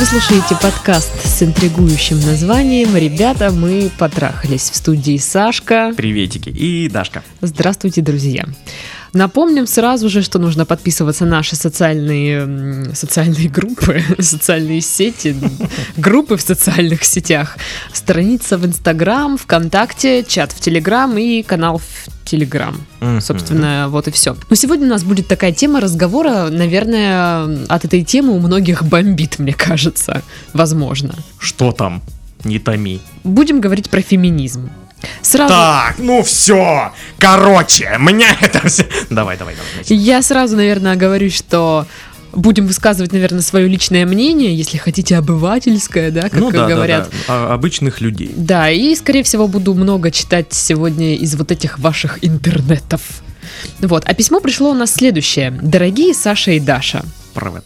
Вы 0.00 0.06
слушаете 0.06 0.56
подкаст 0.62 1.26
с 1.26 1.42
интригующим 1.42 2.18
названием 2.20 2.96
«Ребята, 2.96 3.50
мы 3.50 3.90
потрахались» 3.98 4.70
в 4.70 4.74
студии 4.74 5.18
Сашка. 5.18 5.92
Приветики. 5.94 6.48
И 6.48 6.88
Дашка. 6.88 7.22
Здравствуйте, 7.42 8.00
друзья. 8.00 8.46
Напомним 9.12 9.66
сразу 9.66 10.08
же, 10.08 10.22
что 10.22 10.38
нужно 10.38 10.64
подписываться 10.64 11.24
на 11.24 11.36
наши 11.36 11.56
социальные, 11.56 12.94
социальные 12.94 13.48
группы, 13.48 14.02
социальные 14.18 14.80
сети, 14.80 15.36
группы 15.96 16.36
в 16.36 16.40
социальных 16.40 17.04
сетях, 17.04 17.56
страница 17.92 18.56
в 18.58 18.66
Инстаграм, 18.66 19.36
ВКонтакте, 19.36 20.24
чат 20.24 20.52
в 20.52 20.60
Телеграм 20.60 21.16
и 21.18 21.42
канал 21.42 21.78
в 21.78 22.24
Телеграм. 22.24 22.76
Собственно, 23.20 23.86
вот 23.88 24.06
и 24.06 24.10
все. 24.10 24.36
Но 24.48 24.56
сегодня 24.56 24.86
у 24.86 24.90
нас 24.90 25.02
будет 25.02 25.26
такая 25.26 25.52
тема 25.52 25.80
разговора, 25.80 26.48
наверное, 26.50 27.66
от 27.68 27.84
этой 27.84 28.04
темы 28.04 28.34
у 28.34 28.38
многих 28.38 28.84
бомбит, 28.84 29.38
мне 29.38 29.52
кажется. 29.52 30.22
Возможно. 30.52 31.14
Что 31.38 31.72
там? 31.72 32.02
Не 32.44 32.58
томи. 32.58 33.00
Будем 33.24 33.60
говорить 33.60 33.90
про 33.90 34.00
феминизм. 34.00 34.70
Сразу... 35.22 35.52
Так, 35.52 35.94
ну 35.98 36.22
все. 36.22 36.92
Короче, 37.18 37.96
меня 37.98 38.28
это 38.40 38.66
все... 38.68 38.86
Давай, 39.10 39.36
давай, 39.36 39.54
давай. 39.54 39.84
Я 39.88 40.22
сразу, 40.22 40.56
наверное, 40.56 40.96
говорю, 40.96 41.30
что 41.30 41.86
будем 42.32 42.66
высказывать, 42.66 43.12
наверное, 43.12 43.42
свое 43.42 43.68
личное 43.68 44.06
мнение, 44.06 44.54
если 44.54 44.78
хотите, 44.78 45.16
обывательское, 45.16 46.10
да, 46.10 46.22
как 46.22 46.34
ну, 46.34 46.50
да, 46.50 46.66
говорят. 46.66 47.08
Да, 47.26 47.46
да. 47.46 47.54
обычных 47.54 48.00
людей. 48.00 48.32
Да, 48.36 48.70
и, 48.70 48.94
скорее 48.94 49.22
всего, 49.22 49.48
буду 49.48 49.74
много 49.74 50.10
читать 50.10 50.48
сегодня 50.50 51.16
из 51.16 51.34
вот 51.34 51.50
этих 51.50 51.78
ваших 51.78 52.24
интернетов. 52.24 53.00
Вот, 53.80 54.04
а 54.06 54.14
письмо 54.14 54.40
пришло 54.40 54.70
у 54.70 54.74
нас 54.74 54.94
следующее. 54.94 55.50
Дорогие 55.62 56.14
Саша 56.14 56.52
и 56.52 56.60
Даша. 56.60 57.04
Привет. 57.34 57.64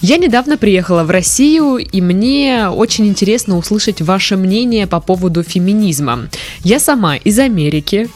Я 0.00 0.16
недавно 0.18 0.56
приехала 0.56 1.04
в 1.04 1.10
Россию, 1.10 1.76
и 1.76 2.00
мне 2.00 2.68
очень 2.68 3.06
интересно 3.06 3.56
услышать 3.56 4.00
ваше 4.00 4.36
мнение 4.36 4.86
по 4.86 5.00
поводу 5.00 5.42
феминизма. 5.42 6.28
Я 6.62 6.78
сама 6.78 7.16
из 7.16 7.38
Америки, 7.38 8.08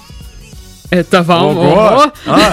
это 0.90 1.22
вам. 1.22 1.44
Ого! 1.44 1.62
Ого. 1.62 2.12
А, 2.26 2.52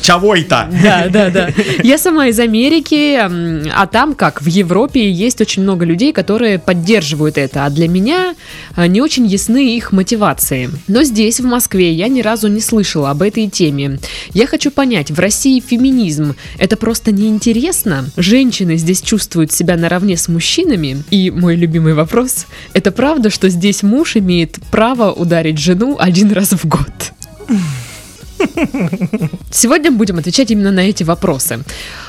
чего 0.00 0.34
это? 0.34 0.68
Да, 0.82 1.08
да, 1.10 1.30
да. 1.30 1.50
Я 1.82 1.98
сама 1.98 2.28
из 2.28 2.38
Америки, 2.38 3.18
а 3.18 3.86
там, 3.86 4.14
как 4.14 4.42
в 4.42 4.46
Европе, 4.46 5.10
есть 5.10 5.40
очень 5.40 5.62
много 5.62 5.84
людей, 5.84 6.12
которые 6.12 6.58
поддерживают 6.58 7.38
это, 7.38 7.64
а 7.64 7.70
для 7.70 7.88
меня 7.88 8.34
а, 8.74 8.86
не 8.86 9.00
очень 9.00 9.26
ясны 9.26 9.76
их 9.76 9.92
мотивации. 9.92 10.70
Но 10.88 11.02
здесь, 11.02 11.40
в 11.40 11.44
Москве, 11.44 11.92
я 11.92 12.08
ни 12.08 12.22
разу 12.22 12.48
не 12.48 12.60
слышала 12.60 13.10
об 13.10 13.22
этой 13.22 13.48
теме. 13.48 13.98
Я 14.32 14.46
хочу 14.46 14.70
понять, 14.70 15.10
в 15.10 15.18
России 15.18 15.60
феминизм— 15.60 16.34
это 16.58 16.76
просто 16.76 17.12
неинтересно? 17.12 18.06
Женщины 18.16 18.76
здесь 18.76 19.02
чувствуют 19.02 19.52
себя 19.52 19.76
наравне 19.76 20.16
с 20.16 20.28
мужчинами? 20.28 21.02
И 21.10 21.30
мой 21.30 21.56
любимый 21.56 21.94
вопрос— 21.94 22.46
это 22.72 22.92
правда, 22.92 23.30
что 23.30 23.48
здесь 23.48 23.82
муж 23.82 24.16
имеет 24.16 24.58
право 24.70 25.12
ударить 25.12 25.58
жену 25.58 25.96
один 25.98 26.32
раз 26.32 26.52
в 26.52 26.66
год? 26.66 27.12
Сегодня 29.50 29.90
будем 29.90 30.18
отвечать 30.18 30.50
именно 30.50 30.70
на 30.70 30.80
эти 30.80 31.02
вопросы. 31.02 31.60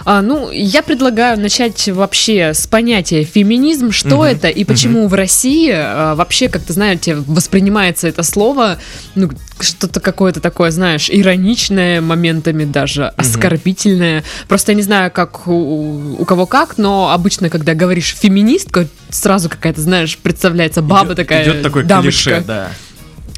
А, 0.05 0.22
ну, 0.22 0.49
я 0.52 0.83
предлагаю 0.83 1.39
начать 1.39 1.88
вообще 1.89 2.53
с 2.53 2.67
понятия 2.67 3.23
феминизм, 3.23 3.91
что 3.91 4.17
угу, 4.17 4.23
это 4.23 4.47
и 4.47 4.64
почему 4.64 5.02
угу. 5.02 5.09
в 5.09 5.14
России 5.14 5.71
а, 5.73 6.16
вообще, 6.16 6.49
как-то, 6.49 6.73
знаете, 6.73 7.16
воспринимается 7.16 8.08
это 8.08 8.23
слово, 8.23 8.80
ну, 9.16 9.30
что-то 9.59 9.99
какое-то 9.99 10.39
такое, 10.39 10.71
знаешь, 10.71 11.09
ироничное 11.09 12.02
моментами 12.02 12.66
даже, 12.66 13.05
угу. 13.05 13.14
оскорбительное. 13.17 14.23
Просто 14.48 14.71
я 14.71 14.76
не 14.76 14.83
знаю, 14.83 15.11
как 15.11 15.48
у, 15.48 16.15
у 16.20 16.26
кого 16.26 16.45
как, 16.45 16.77
но 16.77 17.11
обычно, 17.11 17.49
когда 17.49 17.73
говоришь 17.73 18.15
феминистка, 18.20 18.87
сразу 19.09 19.49
какая-то, 19.49 19.82
знаешь, 19.82 20.17
представляется 20.17 20.82
баба 20.82 21.08
идет, 21.08 21.17
такая, 21.17 21.43
идет 21.43 21.61
такой 21.61 21.83
дамочка. 21.83 22.30
клише, 22.30 22.43
да 22.45 22.70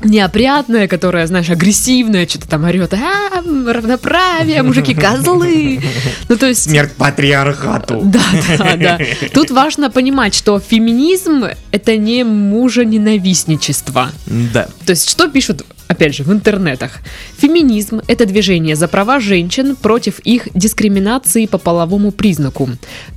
неопрятная, 0.05 0.88
которая, 0.88 1.27
знаешь, 1.27 1.49
агрессивная, 1.49 2.27
что-то 2.27 2.47
там 2.47 2.63
орет, 2.63 2.93
а, 2.93 3.41
равноправие, 3.41 4.63
мужики 4.63 4.93
козлы. 4.93 5.81
Ну, 6.27 6.38
то 6.38 6.47
есть... 6.47 6.63
Смерть 6.63 6.93
патриархату. 6.93 8.01
Да, 8.03 8.23
да, 8.57 8.75
да. 8.77 8.99
Тут 9.33 9.51
важно 9.51 9.91
понимать, 9.91 10.33
что 10.33 10.59
феминизм— 10.59 11.45
это 11.71 11.97
не 11.97 12.23
мужа-ненавистничество. 12.23 14.09
Да. 14.25 14.67
То 14.85 14.91
есть, 14.91 15.09
что 15.09 15.27
пишут 15.27 15.65
опять 15.88 16.16
же, 16.16 16.23
в 16.23 16.31
интернетах. 16.31 17.00
Феминизм– 17.38 18.01
это 18.07 18.25
движение 18.25 18.75
за 18.75 18.88
права 18.88 19.19
женщин 19.19 19.75
против 19.75 20.19
их 20.19 20.47
дискриминации 20.53 21.46
по 21.46 21.57
половому 21.57 22.12
признаку. 22.12 22.69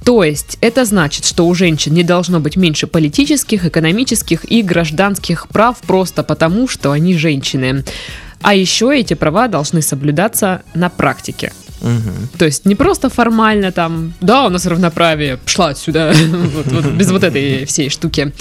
То 0.05 0.25
есть, 0.25 0.59
это 0.61 0.85
значит, 0.85 1.25
что 1.25 1.47
у 1.47 1.55
женщин 1.55 1.95
не 1.95 2.03
должно 2.03 2.41
быть 2.41 2.57
меньше 2.57 2.87
политических, 2.87 3.65
экономических 3.65 4.51
и 4.51 4.63
гражданских 4.63 5.49
прав 5.49 5.79
просто 5.87 6.23
потому, 6.23 6.69
что 6.69 6.93
они 6.93 7.17
женщины. 7.17 7.85
А 8.43 8.55
еще 8.55 8.97
эти 8.97 9.15
права 9.15 9.49
должны 9.49 9.83
соблюдаться 9.83 10.63
на 10.75 10.89
практике. 10.89 11.53
Угу. 11.81 12.39
То 12.39 12.45
есть 12.45 12.67
не 12.67 12.75
просто 12.75 13.09
формально 13.09 13.73
там, 13.73 14.15
да, 14.21 14.47
у 14.47 14.49
нас 14.49 14.67
равноправие, 14.67 15.37
пошла 15.37 15.69
отсюда, 15.69 16.13
вот, 16.55 16.67
вот, 16.67 16.87
без 16.93 17.11
вот 17.11 17.25
этой 17.25 17.65
всей 17.65 17.89
штуки. 17.89 18.33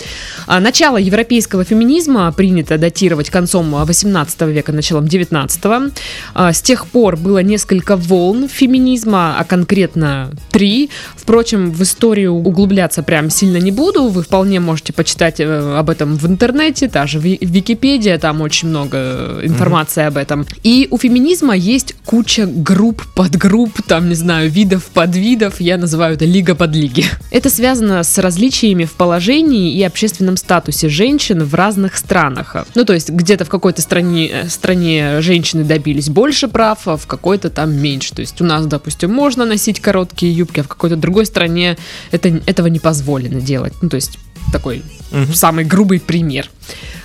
А 0.47 0.59
начало 0.59 0.97
европейского 0.97 1.63
феминизма 1.63 2.31
принято 2.31 2.77
датировать 2.77 3.29
концом 3.29 3.73
18 3.73 4.41
века, 4.41 4.71
началом 4.71 5.07
19 5.07 5.65
-го. 5.65 5.91
А, 6.33 6.53
с 6.53 6.61
тех 6.61 6.87
пор 6.87 7.17
было 7.17 7.39
несколько 7.39 7.95
волн 7.95 8.47
феминизма, 8.47 9.35
а 9.39 9.43
конкретно 9.43 10.31
три. 10.51 10.89
Впрочем, 11.15 11.71
в 11.71 11.81
историю 11.83 12.33
углубляться 12.33 13.03
прям 13.03 13.29
сильно 13.29 13.57
не 13.57 13.71
буду, 13.71 14.07
вы 14.07 14.23
вполне 14.23 14.59
можете 14.59 14.93
почитать 14.93 15.39
э, 15.39 15.77
об 15.77 15.89
этом 15.89 16.15
в 16.15 16.25
интернете, 16.25 16.87
та 16.87 17.05
же 17.07 17.19
Википедия, 17.19 18.17
там 18.17 18.41
очень 18.41 18.69
много 18.69 19.39
информации 19.43 20.01
угу. 20.01 20.07
об 20.07 20.17
этом. 20.17 20.45
И 20.63 20.87
у 20.89 20.97
феминизма 20.97 21.55
есть 21.55 21.95
куча 22.05 22.45
групп 22.45 23.03
по 23.13 23.26
подгрупп, 23.27 23.81
там, 23.81 24.07
не 24.07 24.15
знаю, 24.15 24.49
видов, 24.49 24.85
подвидов, 24.85 25.59
я 25.59 25.77
называю 25.77 26.15
это 26.15 26.25
лига 26.25 26.55
подлиги. 26.55 27.05
Это 27.29 27.49
связано 27.49 28.03
с 28.03 28.17
различиями 28.17 28.85
в 28.85 28.93
положении 28.93 29.73
и 29.73 29.83
общественном 29.83 30.37
статусе 30.37 30.87
женщин 30.87 31.43
в 31.43 31.53
разных 31.53 31.97
странах. 31.97 32.55
Ну, 32.73 32.85
то 32.85 32.93
есть 32.93 33.09
где-то 33.09 33.43
в 33.43 33.49
какой-то 33.49 33.81
стране, 33.81 34.29
э, 34.29 34.47
стране 34.47 35.21
женщины 35.21 35.65
добились 35.65 36.09
больше 36.09 36.47
прав, 36.47 36.87
а 36.87 36.95
в 36.95 37.05
какой-то 37.05 37.49
там 37.49 37.75
меньше. 37.75 38.13
То 38.13 38.21
есть 38.21 38.39
у 38.39 38.45
нас, 38.45 38.65
допустим, 38.65 39.11
можно 39.11 39.45
носить 39.45 39.81
короткие 39.81 40.31
юбки, 40.31 40.61
а 40.61 40.63
в 40.63 40.69
какой-то 40.69 40.95
другой 40.95 41.25
стране 41.25 41.77
это, 42.11 42.29
этого 42.45 42.67
не 42.67 42.79
позволено 42.79 43.41
делать. 43.41 43.73
Ну, 43.81 43.89
то 43.89 43.95
есть 43.95 44.17
такой 44.53 44.83
угу. 45.11 45.33
самый 45.33 45.65
грубый 45.65 45.99
пример. 45.99 46.49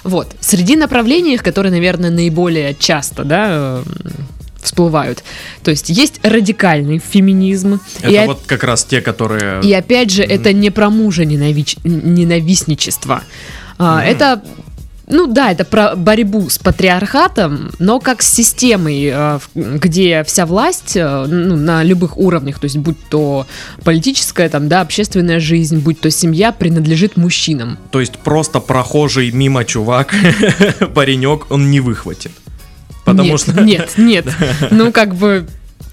Вот. 0.05 0.29
Среди 0.41 0.77
направлений, 0.77 1.37
которые, 1.39 1.73
наверное, 1.73 2.11
наиболее 2.11 2.77
часто, 2.79 3.25
да, 3.25 3.83
всплывают. 4.63 5.23
То 5.63 5.71
есть 5.71 5.89
есть 5.91 6.21
радикальный 6.23 6.99
феминизм. 6.99 7.81
Это 8.01 8.11
и 8.11 8.27
вот 8.27 8.43
как 8.47 8.65
раз 8.65 8.85
те, 8.85 9.01
которые... 9.01 9.63
И 9.63 9.73
опять 9.73 10.11
же, 10.11 10.23
mm-hmm. 10.23 10.35
это 10.35 10.53
не 10.53 10.71
про 10.71 10.89
мужа 10.89 11.25
ненавич... 11.25 11.77
ненавистничество. 11.85 13.23
Mm-hmm. 13.79 14.01
Это 14.03 14.43
ну 15.09 15.27
да, 15.27 15.53
это 15.53 15.65
про 15.65 15.95
борьбу 15.95 16.49
с 16.49 16.59
патриархатом, 16.59 17.71
но 17.79 18.01
как 18.01 18.23
с 18.23 18.33
системой, 18.33 19.11
а, 19.13 19.41
где 19.55 20.25
вся 20.25 20.47
власть 20.47 20.97
а, 20.97 21.27
ну, 21.27 21.57
на 21.57 21.83
любых 21.83 22.17
уровнях, 22.17 22.59
то 22.59 22.65
есть 22.65 22.79
будь 22.79 22.97
то 23.11 23.47
политическая, 23.85 24.49
там, 24.49 24.69
да, 24.69 24.81
общественная 24.81 25.41
жизнь, 25.41 25.79
будь 25.79 26.01
то 26.01 26.11
семья, 26.11 26.53
принадлежит 26.53 27.17
мужчинам. 27.17 27.79
То 27.91 28.01
есть 28.01 28.19
просто 28.19 28.61
прохожий 28.61 29.31
мимо 29.33 29.65
чувак, 29.65 30.15
паренек, 30.95 31.51
он 31.51 31.71
не 31.71 31.81
выхватит. 31.81 32.33
Потому 33.05 33.31
нет, 33.31 33.41
что... 33.41 33.63
Нет, 33.63 33.93
нет. 33.97 34.27
Ну, 34.71 34.93
как 34.93 35.15
бы 35.15 35.47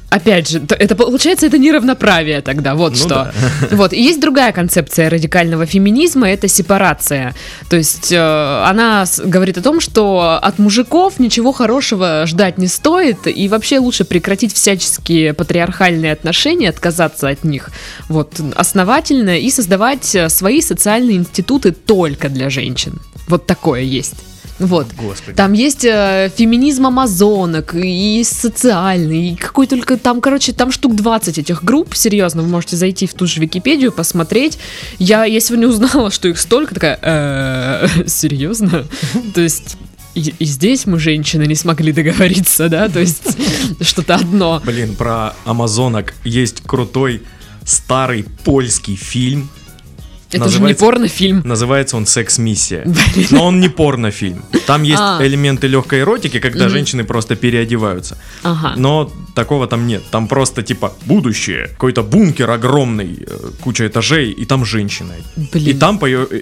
Опять 0.09 0.50
же, 0.50 0.61
это 0.67 0.95
получается 0.95 1.45
это 1.45 1.59
неравноправие 1.59 2.41
тогда, 2.41 2.73
вот 2.73 2.94
ну 2.94 2.97
что. 2.97 3.07
Да. 3.09 3.33
Вот 3.75 3.94
и 3.94 4.01
есть 4.01 4.19
другая 4.19 4.51
концепция 4.51 5.07
радикального 5.09 5.67
феминизма, 5.67 6.27
это 6.27 6.47
сепарация. 6.47 7.35
То 7.69 7.77
есть 7.77 8.11
э, 8.11 8.17
она 8.17 9.06
говорит 9.23 9.59
о 9.59 9.61
том, 9.61 9.79
что 9.79 10.39
от 10.41 10.57
мужиков 10.57 11.19
ничего 11.19 11.51
хорошего 11.51 12.25
ждать 12.25 12.57
не 12.57 12.67
стоит, 12.67 13.27
и 13.27 13.47
вообще 13.47 13.77
лучше 13.77 14.03
прекратить 14.03 14.53
всяческие 14.53 15.33
патриархальные 15.33 16.13
отношения, 16.13 16.69
отказаться 16.69 17.29
от 17.29 17.44
них, 17.44 17.69
вот 18.07 18.41
основательно 18.55 19.38
и 19.38 19.51
создавать 19.51 20.17
свои 20.29 20.62
социальные 20.62 21.17
институты 21.17 21.71
только 21.71 22.29
для 22.29 22.50
женщин. 22.50 23.00
Вот 23.27 23.45
такое 23.45 23.81
есть. 23.81 24.15
Вот. 24.59 24.88
Господи. 24.97 25.35
Там 25.35 25.53
есть 25.53 25.85
э, 25.85 26.31
феминизм 26.35 26.88
амазонок, 26.88 27.73
и 27.75 28.23
социальный, 28.23 29.31
и 29.31 29.35
какой 29.35 29.67
только 29.67 29.97
там, 29.97 30.21
короче, 30.21 30.51
там 30.51 30.71
штук 30.71 30.95
20 30.95 31.38
этих 31.38 31.63
групп, 31.63 31.95
серьезно, 31.95 32.41
вы 32.41 32.50
можете 32.50 32.75
зайти 32.75 33.07
в 33.07 33.13
ту 33.13 33.25
же 33.25 33.39
Википедию, 33.39 33.91
посмотреть. 33.91 34.59
Я, 34.97 35.25
я 35.25 35.39
сегодня 35.39 35.67
узнала, 35.67 36.11
что 36.11 36.27
их 36.27 36.39
столько, 36.39 36.75
такая, 36.75 37.00
э, 37.01 37.88
серьезно? 38.07 38.85
То 39.33 39.41
есть 39.41 39.77
и, 40.15 40.33
и 40.39 40.45
здесь 40.45 40.85
мы, 40.85 41.00
женщины, 41.00 41.45
не 41.45 41.55
смогли 41.55 41.91
договориться, 41.91 42.67
да, 42.67 42.89
то 42.89 43.00
есть 43.00 43.38
что-то 43.81 44.15
одно. 44.15 44.62
Блин, 44.65 44.95
про 44.95 45.35
амазонок 45.45 46.13
есть 46.23 46.62
крутой 46.65 47.21
старый 47.63 48.25
польский 48.44 48.95
фильм 48.95 49.50
Это 50.31 50.49
же 50.49 50.61
не 50.61 50.73
порнофильм. 50.73 51.41
Называется 51.43 51.97
он 51.97 52.05
«Секс-миссия». 52.05 52.85
Но 53.31 53.45
он 53.45 53.59
не 53.59 53.69
порнофильм. 53.69 54.43
Там 54.67 54.83
есть 54.83 55.01
А. 55.01 55.19
элементы 55.21 55.67
легкой 55.67 56.01
эротики, 56.01 56.39
когда 56.39 56.69
женщины 56.69 57.03
просто 57.03 57.35
переодеваются. 57.35 58.17
Ага. 58.43 58.73
Но 58.75 59.11
такого 59.39 59.68
там 59.68 59.88
нет. 59.88 60.01
Там 60.12 60.27
просто 60.27 60.63
типа 60.63 60.91
будущее. 61.06 61.68
Какой-то 61.68 62.03
бункер 62.03 62.50
огромный, 62.51 63.25
э, 63.27 63.51
куча 63.62 63.88
этажей, 63.88 64.31
и 64.31 64.45
там 64.45 64.65
женщина. 64.65 65.13
Блин. 65.53 65.68
И 65.68 65.74
там, 65.74 65.97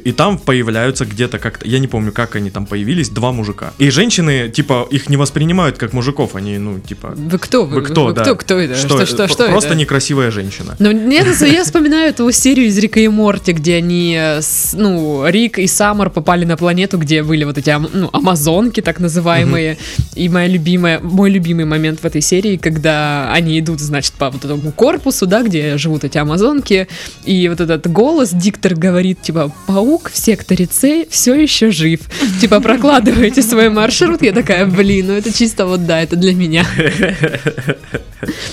и 0.06 0.12
там 0.12 0.38
появляются 0.38 1.06
где-то 1.06 1.38
как-то, 1.38 1.68
я 1.68 1.80
не 1.80 1.88
помню, 1.88 2.12
как 2.12 2.36
они 2.36 2.50
там 2.50 2.66
появились, 2.66 3.10
два 3.10 3.32
мужика. 3.32 3.72
И 3.78 3.92
женщины, 3.92 4.50
типа, 4.50 4.88
их 4.94 5.10
не 5.10 5.18
воспринимают 5.18 5.78
как 5.78 5.94
мужиков, 5.94 6.36
они, 6.36 6.58
ну, 6.58 6.80
типа... 6.80 7.14
Вы 7.16 7.38
кто? 7.38 7.66
Вы 7.66 7.82
кто, 7.84 8.06
Вы 8.06 8.14
да. 8.14 8.24
кто, 8.24 8.36
кто 8.36 8.60
это? 8.60 8.76
Что, 8.76 9.06
что, 9.06 9.24
э, 9.24 9.28
что, 9.28 9.48
Просто 9.48 9.70
это? 9.70 9.80
некрасивая 9.80 10.32
женщина. 10.32 10.76
Ну, 10.80 10.92
нет, 10.92 11.28
я 11.42 11.64
вспоминаю 11.66 12.10
эту 12.10 12.32
серию 12.32 12.66
из 12.66 12.78
Рика 12.80 13.00
и 13.00 13.08
Морти, 13.08 13.54
где 13.54 13.76
они, 13.76 14.18
э, 14.20 14.42
ну, 14.74 15.24
Рик 15.28 15.60
и 15.60 15.68
Саммер 15.68 16.10
попали 16.10 16.46
на 16.46 16.58
планету, 16.58 16.98
где 16.98 17.22
были 17.22 17.44
вот 17.44 17.58
эти, 17.58 17.76
ну, 17.94 18.10
амазонки, 18.14 18.82
так 18.82 19.00
называемые. 19.00 19.78
И 20.16 20.30
моя 20.30 20.48
любимая, 20.48 21.00
мой 21.00 21.30
любимый 21.30 21.66
момент 21.66 22.00
в 22.00 22.06
этой 22.06 22.22
серии, 22.22 22.58
когда 22.58 22.87
они 22.88 23.60
идут, 23.60 23.80
значит, 23.80 24.14
по 24.14 24.30
вот 24.30 24.44
этому 24.44 24.72
корпусу, 24.72 25.26
да, 25.26 25.44
где 25.44 25.78
живут 25.78 26.04
эти 26.04 26.18
амазонки, 26.18 26.88
и 27.26 27.50
вот 27.50 27.62
этот 27.62 27.92
голос, 27.92 28.32
диктор 28.32 28.76
говорит, 28.76 29.22
типа, 29.22 29.52
паук 29.68 30.12
в 30.12 30.18
секторе 30.18 30.68
С 30.72 31.06
все 31.10 31.36
еще 31.36 31.72
жив. 31.72 32.02
Типа, 32.42 32.60
прокладываете 32.60 33.42
свой 33.42 33.70
маршрут. 33.70 34.22
Я 34.22 34.32
такая, 34.32 34.66
блин, 34.66 35.08
ну 35.08 35.14
это 35.14 35.32
чисто 35.34 35.66
вот, 35.66 35.86
да, 35.86 36.02
это 36.02 36.16
для 36.16 36.34
меня. 36.34 36.66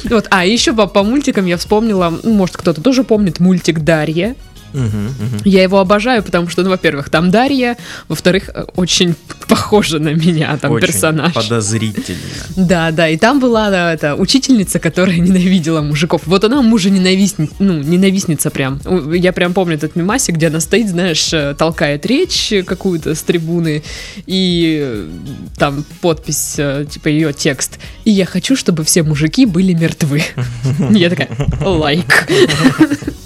Вот, 0.05 0.27
а 0.31 0.45
еще 0.45 0.73
по, 0.73 0.87
по 0.87 1.03
мультикам 1.03 1.47
я 1.47 1.57
вспомнила, 1.57 2.21
может 2.23 2.57
кто-то 2.57 2.81
тоже 2.83 3.03
помнит 3.03 3.41
мультик 3.41 3.81
Дарья. 3.81 4.37
Мгм, 4.75 5.07
мгм. 5.07 5.41
Я 5.45 5.63
его 5.63 5.79
обожаю, 5.79 6.23
потому 6.23 6.49
что, 6.49 6.63
ну, 6.63 6.71
во-первых, 6.71 7.09
там 7.09 7.31
Дарья, 7.31 7.77
во-вторых, 8.09 8.51
э, 8.53 8.65
очень 8.75 9.15
похожа 9.49 9.99
на 9.99 10.11
меня, 10.15 10.57
там 10.61 10.73
Очень 10.73 10.87
персонаж. 10.89 11.33
подозрительно. 11.33 12.19
Да, 12.57 12.91
да, 12.91 13.09
и 13.09 13.17
там 13.17 13.39
была 13.41 13.71
да, 13.71 13.93
эта 13.93 14.17
учительница, 14.17 14.79
которая 14.81 15.17
ненавидела 15.19 15.81
мужиков. 15.81 16.23
Вот 16.27 16.45
она 16.45 16.61
мужа 16.63 16.91
ненавистница, 16.91 17.55
ну, 17.61 17.75
ненавистница 17.83 18.51
прям. 18.51 18.81
Я 19.13 19.33
прям 19.33 19.55
помню 19.55 19.77
этот 19.77 19.97
мемасик, 19.97 20.35
где 20.35 20.49
она 20.49 20.61
стоит, 20.61 20.89
знаешь, 20.89 21.33
э, 21.33 21.55
толкает 21.57 22.05
речь 22.07 22.53
какую-то 22.67 23.15
с 23.15 23.23
трибуны, 23.23 23.83
и 24.27 24.81
э, 24.85 25.09
там 25.57 25.85
подпись, 26.01 26.59
типа 26.91 27.09
ее 27.09 27.33
текст. 27.33 27.79
И 28.05 28.11
я 28.11 28.27
хочу, 28.27 28.57
чтобы 28.57 28.83
все 28.85 29.03
мужики 29.03 29.47
были 29.47 29.73
мертвы. 29.73 30.23
Я 30.91 31.11
такая, 31.11 31.29
лайк. 31.61 32.27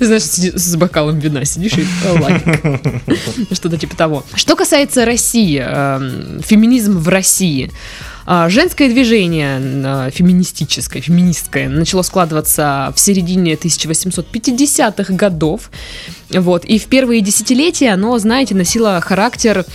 Знаешь, 0.00 0.22
с 0.22 0.76
бокалом 0.76 1.18
вина 1.18 1.44
сидишь 1.44 1.74
и 1.74 1.86
лайк. 2.20 2.42
Что-то 3.52 3.76
типа 3.76 3.96
того. 3.96 4.24
Что 4.34 4.56
касается 4.56 5.04
России, 5.04 5.58
эм, 5.58 6.40
феминизм 6.42 6.98
в 6.98 7.08
России. 7.08 7.70
А, 8.26 8.48
Женское 8.48 8.88
движение 8.88 9.60
э, 9.60 10.10
феминистическое, 10.10 11.02
феминистское 11.02 11.68
начало 11.68 12.02
складываться 12.02 12.92
в 12.96 13.00
середине 13.00 13.54
1850-х 13.54 15.12
годов. 15.12 15.70
Вот. 16.30 16.64
И 16.64 16.78
в 16.78 16.86
первые 16.86 17.20
десятилетия 17.20 17.90
оно, 17.90 18.18
знаете, 18.18 18.54
носило 18.54 19.00
характер 19.00 19.66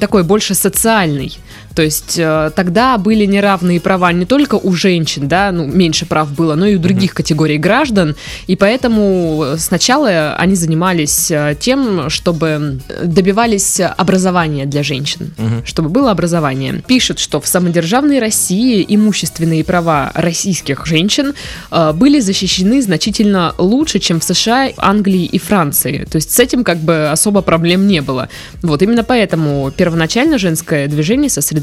такой 0.00 0.24
больше 0.24 0.54
социальный. 0.54 1.38
То 1.74 1.82
есть 1.82 2.18
э, 2.18 2.50
тогда 2.54 2.98
были 2.98 3.24
неравные 3.26 3.80
права 3.80 4.12
не 4.12 4.24
только 4.26 4.56
у 4.56 4.72
женщин, 4.74 5.28
да, 5.28 5.52
ну, 5.52 5.66
меньше 5.66 6.04
прав 6.06 6.32
было, 6.32 6.54
но 6.56 6.66
и 6.66 6.74
у 6.76 6.78
других 6.78 7.14
категорий 7.14 7.58
граждан. 7.58 8.16
И 8.48 8.56
поэтому 8.56 9.54
сначала 9.56 10.34
они 10.34 10.54
занимались 10.56 11.30
э, 11.30 11.56
тем, 11.58 12.10
чтобы 12.10 12.80
добивались 13.04 13.80
образования 13.80 14.66
для 14.66 14.82
женщин, 14.82 15.32
Мгм. 15.38 15.64
чтобы 15.64 15.88
было 15.88 16.10
образование. 16.10 16.82
Пишет, 16.86 17.18
что 17.18 17.40
в 17.40 17.46
самодержавной 17.46 18.18
России 18.18 18.84
имущественные 18.88 19.64
права 19.64 20.10
российских 20.14 20.86
женщин 20.86 21.34
э, 21.70 21.92
были 21.92 22.20
защищены 22.20 22.82
значительно 22.82 23.54
лучше, 23.58 23.98
чем 24.00 24.18
в 24.20 24.24
США, 24.24 24.70
Англии 24.76 25.24
и 25.24 25.38
Франции. 25.38 26.06
То 26.10 26.16
есть 26.16 26.32
с 26.32 26.40
этим 26.40 26.64
как 26.64 26.78
бы 26.78 27.08
особо 27.10 27.42
проблем 27.42 27.86
не 27.86 28.02
было. 28.02 28.28
Вот 28.62 28.82
именно 28.82 29.04
поэтому 29.04 29.70
первоначально 29.76 30.38
женское 30.38 30.88
движение 30.88 31.30
сосредоточилось 31.30 31.59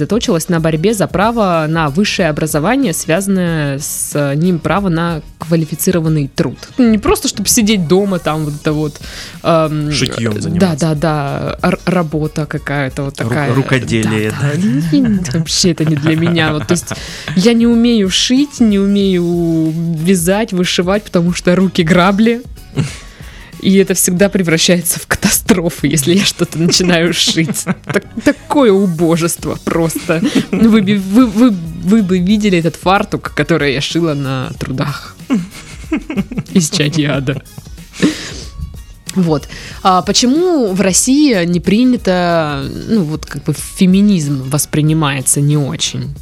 на 0.49 0.59
борьбе 0.59 0.93
за 0.93 1.07
право 1.07 1.65
на 1.67 1.89
высшее 1.89 2.29
образование, 2.29 2.93
связанное 2.93 3.79
с 3.79 4.11
э, 4.13 4.35
ним 4.35 4.59
право 4.59 4.89
на 4.89 5.21
квалифицированный 5.39 6.29
труд. 6.33 6.57
Не 6.77 6.97
просто, 6.97 7.27
чтобы 7.27 7.47
сидеть 7.49 7.87
дома, 7.87 8.19
там 8.19 8.45
вот 8.45 8.53
это 8.61 8.73
вот... 8.73 8.99
эм, 9.43 9.91
Шитьем 9.91 10.33
Да, 10.35 10.41
заниматься. 10.41 10.77
да, 10.87 10.95
да, 10.95 11.57
р- 11.69 11.79
работа 11.85 12.45
какая-то 12.45 13.03
вот 13.03 13.13
Ру- 13.19 13.27
такая. 13.29 13.53
рукоделие, 13.53 14.31
Да, 14.31 14.51
да. 14.53 14.59
Не- 14.97 15.19
Вообще 15.39 15.71
это 15.71 15.85
не 15.85 15.95
для 15.95 16.15
меня. 16.15 16.53
Вот, 16.53 16.67
то 16.67 16.73
есть 16.73 16.87
я 17.35 17.53
не 17.53 17.67
умею 17.67 18.09
шить, 18.09 18.59
не 18.59 18.79
умею 18.79 19.71
вязать, 19.73 20.53
вышивать, 20.53 21.03
потому 21.03 21.33
что 21.33 21.55
руки 21.55 21.83
грабли. 21.83 22.41
И 23.61 23.75
это 23.77 23.93
всегда 23.95 24.29
превращается 24.29 24.99
в 24.99 25.07
катастрофу, 25.07 25.87
если 25.87 26.13
я 26.13 26.23
что-то 26.25 26.59
начинаю 26.59 27.13
шить. 27.13 27.65
Так- 27.85 28.05
такое 28.23 28.71
убожество 28.71 29.57
просто. 29.65 30.21
Ну, 30.51 30.69
Вы, 30.69 30.81
бы- 30.81 30.97
вы, 30.97 31.25
вы, 31.25 31.49
вы 31.83 32.03
бы 32.03 32.19
видели 32.19 32.57
этот 32.59 32.75
фартук, 32.75 33.33
который 33.35 33.73
я 33.73 33.81
шила 33.81 34.13
на 34.13 34.51
трудах 34.59 35.15
из 36.51 36.69
чадьяда. 36.69 37.41
Вот. 39.15 39.47
А 39.81 40.01
почему 40.03 40.73
в 40.73 40.81
России 40.81 41.43
не 41.45 41.59
принято, 41.59 42.63
ну 42.89 43.03
вот 43.03 43.25
как 43.25 43.43
бы 43.45 43.53
феминизм 43.53 44.43
воспринимается 44.49 45.41
не 45.41 45.57
очень, 45.57 46.13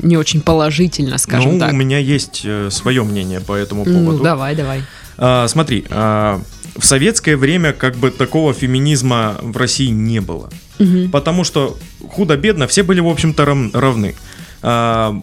не 0.00 0.16
очень 0.16 0.40
положительно, 0.40 1.18
скажем 1.18 1.52
ну, 1.54 1.58
так. 1.60 1.72
у 1.72 1.76
меня 1.76 1.98
есть 1.98 2.44
свое 2.70 3.04
мнение 3.04 3.40
по 3.40 3.54
этому 3.54 3.84
Ну, 3.86 4.04
поводу. 4.06 4.24
давай, 4.24 4.56
давай. 4.56 4.82
А, 5.22 5.46
смотри, 5.48 5.84
а, 5.90 6.40
в 6.76 6.84
советское 6.84 7.36
время 7.36 7.72
как 7.74 7.96
бы 7.96 8.10
такого 8.10 8.54
феминизма 8.54 9.36
в 9.42 9.56
России 9.56 9.88
не 9.88 10.20
было. 10.20 10.48
Мгм. 10.78 11.10
Потому 11.10 11.44
что 11.44 11.76
худо-бедно 12.08 12.66
все 12.66 12.82
были, 12.82 13.00
в 13.00 13.06
общем-то, 13.08 13.44
равны. 13.74 14.14
А, 14.62 15.14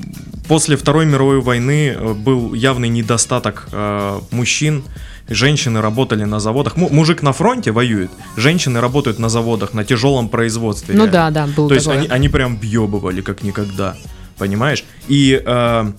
После 0.48 0.78
Второй 0.78 1.06
мировой 1.06 1.42
войны 1.42 1.90
э, 1.90 2.14
был 2.14 2.54
явный 2.54 2.88
недостаток 2.88 3.68
а, 3.74 4.22
мужчин. 4.32 4.84
Женщины 5.28 5.82
работали 5.82 6.24
на 6.24 6.40
заводах. 6.40 6.78
Му- 6.78 6.88
Мужик 6.90 7.22
на 7.22 7.34
фронте 7.34 7.72
воюет, 7.72 8.10
женщины 8.38 8.80
работают 8.80 9.20
на 9.20 9.28
заводах, 9.28 9.74
на 9.74 9.84
тяжелом 9.84 10.30
производстве. 10.30 10.96
Ну 10.96 11.06
реально. 11.06 11.12
да, 11.12 11.32
да, 11.32 11.48
было 11.54 11.68
То 11.68 11.74
есть 11.76 11.86
такое. 11.88 12.00
они, 12.04 12.08
они 12.08 12.30
прям 12.30 12.56
бьебывали 12.56 13.20
как 13.22 13.44
никогда, 13.44 13.98
понимаешь? 14.38 14.86
И 15.10 15.42
э, 15.46 15.92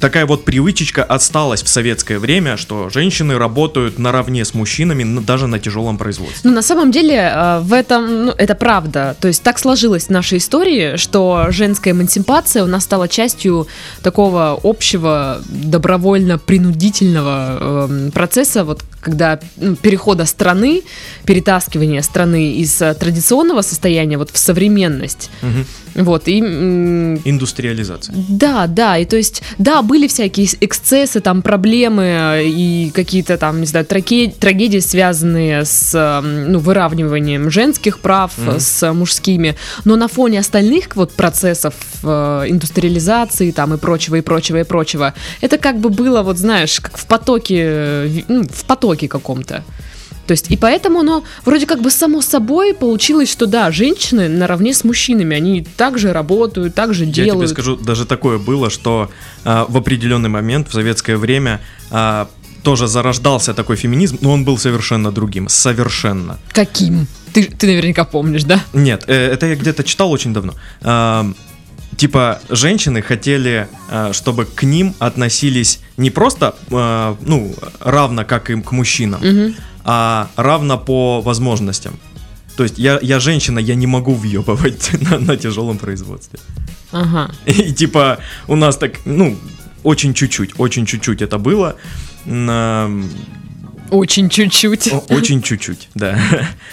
такая 0.00 0.26
вот 0.26 0.44
привычечка 0.44 1.04
осталась 1.04 1.62
в 1.62 1.68
советское 1.68 2.18
время, 2.18 2.56
что 2.56 2.90
женщины 2.90 3.38
работают 3.38 3.98
наравне 3.98 4.44
с 4.44 4.54
мужчинами 4.54 5.20
даже 5.20 5.46
на 5.46 5.58
тяжелом 5.58 5.98
производстве. 5.98 6.40
Ну, 6.42 6.52
на 6.52 6.62
самом 6.62 6.90
деле, 6.90 7.30
э, 7.32 7.60
в 7.60 7.72
этом, 7.72 8.26
ну, 8.26 8.34
это 8.36 8.54
правда. 8.54 9.16
То 9.20 9.28
есть 9.28 9.42
так 9.42 9.58
сложилось 9.58 10.06
в 10.06 10.10
нашей 10.10 10.38
истории, 10.38 10.96
что 10.96 11.46
женская 11.50 11.90
эмансипация 11.90 12.64
у 12.64 12.66
нас 12.66 12.84
стала 12.84 13.08
частью 13.08 13.68
такого 14.02 14.58
общего 14.62 15.42
добровольно-принудительного 15.48 17.86
эм, 17.88 18.10
процесса, 18.10 18.64
вот 18.64 18.82
когда 19.00 19.40
ну, 19.56 19.76
перехода 19.76 20.26
страны, 20.26 20.82
перетаскивания 21.24 22.02
страны 22.02 22.54
из 22.54 22.80
э, 22.82 22.94
традиционного 22.94 23.62
состояния 23.62 24.18
вот 24.18 24.30
в 24.30 24.38
современность. 24.38 25.30
Мгм. 25.42 25.66
Вот, 25.94 26.28
и 26.28 26.38
Индустриализация. 27.24 28.14
да, 28.28 28.66
да, 28.66 28.96
и 28.98 29.04
то 29.04 29.16
есть, 29.16 29.42
да, 29.58 29.82
были 29.82 30.06
всякие 30.06 30.46
эксцессы, 30.60 31.20
там, 31.20 31.42
проблемы 31.42 32.02
э, 32.02 32.44
и 32.46 32.90
какие-то 32.94 33.36
там, 33.36 33.60
не 33.60 33.66
знаю, 33.66 33.86
траке- 33.86 34.32
трагедии, 34.38 34.78
связанные 34.78 35.64
с, 35.64 35.94
эм, 35.94 36.52
ну, 36.52 36.58
выравниванием 36.58 37.50
женских 37.50 38.00
прав 38.00 38.32
Мгм. 38.38 38.60
с 38.60 38.92
мужскими, 38.92 39.56
но 39.84 39.96
на 39.96 40.08
фоне 40.08 40.40
остальных 40.40 40.96
вот 40.96 41.12
процессов 41.12 41.74
э, 42.02 42.44
индустриализации 42.48 43.50
там 43.50 43.74
и 43.74 43.76
прочего, 43.76 44.16
и 44.16 44.20
прочего, 44.20 44.58
и 44.60 44.64
прочего, 44.64 45.14
это 45.40 45.58
как 45.58 45.78
бы 45.80 45.90
было, 45.90 46.22
вот 46.22 46.38
знаешь, 46.38 46.80
как 46.80 46.96
в 46.96 47.06
потоке, 47.06 47.56
э, 47.66 48.22
ну, 48.28 48.44
в 48.44 48.64
потоке 48.64 49.08
каком-то. 49.08 49.64
То 50.30 50.34
есть, 50.34 50.48
и 50.48 50.56
поэтому 50.56 51.00
оно 51.00 51.24
вроде 51.44 51.66
как 51.66 51.82
бы 51.82 51.90
само 51.90 52.22
собой 52.22 52.72
получилось, 52.72 53.28
что 53.28 53.46
да, 53.46 53.72
женщины 53.72 54.28
наравне 54.28 54.72
с 54.72 54.84
мужчинами, 54.84 55.36
они 55.36 55.66
также 55.76 56.12
работают, 56.12 56.72
также 56.72 57.04
Я 57.04 57.10
делают. 57.10 57.48
тебе 57.48 57.48
скажу, 57.48 57.74
даже 57.74 58.04
такое 58.04 58.38
было, 58.38 58.70
что 58.70 59.10
а, 59.44 59.66
в 59.68 59.76
определенный 59.76 60.28
момент 60.28 60.68
в 60.68 60.72
советское 60.72 61.16
время 61.16 61.60
а, 61.90 62.28
тоже 62.62 62.86
зарождался 62.86 63.54
такой 63.54 63.74
феминизм, 63.74 64.18
но 64.20 64.30
он 64.30 64.44
был 64.44 64.56
совершенно 64.56 65.10
другим. 65.10 65.48
Совершенно. 65.48 66.38
Каким? 66.52 67.08
Ты, 67.32 67.46
ты 67.46 67.66
наверняка 67.66 68.04
помнишь, 68.04 68.44
да? 68.44 68.60
Нет, 68.72 69.02
э, 69.08 69.32
это 69.32 69.46
я 69.46 69.56
где-то 69.56 69.82
читал 69.82 70.12
очень 70.12 70.32
давно. 70.32 70.54
А, 70.82 71.26
Типа, 71.96 72.40
женщины 72.48 73.02
хотели, 73.02 73.68
э, 73.90 74.12
чтобы 74.14 74.46
к 74.46 74.62
ним 74.62 74.94
относились 75.00 75.80
не 75.98 76.10
просто, 76.10 76.54
э, 76.70 77.14
ну, 77.20 77.54
равно, 77.80 78.24
как 78.24 78.48
и 78.48 78.58
к 78.62 78.72
мужчинам, 78.72 79.20
Мгм. 79.20 79.54
А 79.84 80.28
равно 80.36 80.78
по 80.78 81.20
возможностям. 81.20 81.94
То 82.56 82.64
есть 82.64 82.78
я, 82.78 82.98
я 83.02 83.20
женщина, 83.20 83.58
я 83.58 83.74
не 83.74 83.86
могу 83.86 84.14
въебывать 84.14 84.90
на, 85.10 85.18
на 85.18 85.36
тяжелом 85.36 85.78
производстве. 85.78 86.38
Ага. 86.92 87.30
И 87.46 87.72
типа 87.72 88.18
у 88.48 88.56
нас 88.56 88.76
так, 88.76 89.00
ну, 89.04 89.36
очень 89.82 90.14
чуть-чуть, 90.14 90.58
очень 90.58 90.86
чуть-чуть 90.86 91.22
это 91.22 91.38
было. 91.38 91.76
Очень 93.90 94.28
чуть-чуть. 94.28 94.92
Очень 95.08 95.42
чуть-чуть, 95.42 95.88
да. 95.94 96.18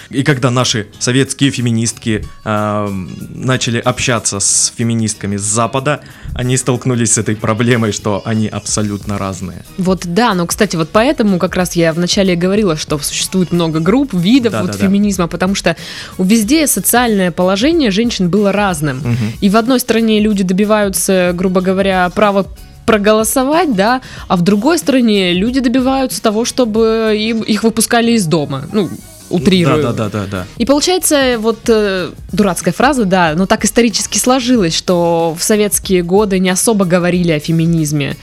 И 0.09 0.23
когда 0.23 0.49
наши 0.51 0.87
советские 0.99 1.51
феминистки 1.51 2.23
ам, 2.43 3.09
начали 3.33 3.79
общаться 3.79 4.39
с 4.39 4.73
феминистками 4.75 5.37
с 5.37 5.41
Запада, 5.41 6.01
они 6.33 6.57
столкнулись 6.57 7.13
с 7.13 7.17
этой 7.17 7.35
проблемой, 7.35 7.91
что 7.91 8.21
они 8.25 8.47
абсолютно 8.47 9.17
разные. 9.17 9.65
Вот 9.77 10.05
да, 10.05 10.33
но, 10.33 10.45
кстати, 10.45 10.75
вот 10.75 10.89
поэтому 10.91 11.39
как 11.39 11.55
раз 11.55 11.75
я 11.75 11.93
вначале 11.93 12.35
говорила, 12.35 12.77
что 12.77 12.97
существует 12.99 13.51
много 13.51 13.79
групп, 13.79 14.13
видов 14.13 14.53
вот 14.53 14.67
Да-да-да. 14.67 14.85
феминизма, 14.85 15.27
потому 15.27 15.55
что 15.55 15.75
везде 16.17 16.67
социальное 16.67 17.31
положение 17.31 17.91
женщин 17.91 18.29
было 18.29 18.51
разным. 18.51 18.97
Мгм. 18.97 19.33
И 19.41 19.49
в 19.49 19.57
одной 19.57 19.79
стране 19.79 20.19
люди 20.19 20.43
добиваются, 20.43 21.31
грубо 21.33 21.61
говоря, 21.61 22.09
права 22.09 22.45
проголосовать, 22.87 23.75
да, 23.75 24.01
а 24.29 24.37
в 24.37 24.41
другой 24.41 24.79
стране 24.79 25.33
люди 25.33 25.59
добиваются 25.59 26.21
того, 26.21 26.45
чтобы 26.45 27.15
им, 27.19 27.41
их 27.41 27.63
выпускали 27.63 28.13
из 28.13 28.25
дома. 28.25 28.63
Ну, 28.71 28.89
утрирую. 29.29 29.83
Да, 29.83 29.91
да, 29.91 30.09
да, 30.09 30.21
да, 30.21 30.25
да. 30.31 30.47
И 30.57 30.65
получается, 30.65 31.35
вот 31.37 31.59
э, 31.67 32.11
дурацкая 32.31 32.73
фраза, 32.73 33.03
да, 33.03 33.33
но 33.35 33.45
так 33.45 33.65
исторически 33.65 34.17
сложилось, 34.17 34.73
что 34.73 35.35
в 35.37 35.43
советские 35.43 36.01
годы 36.01 36.39
не 36.39 36.49
особо 36.49 36.85
говорили 36.85 37.33
о 37.33 37.39
феминизме. 37.39 38.15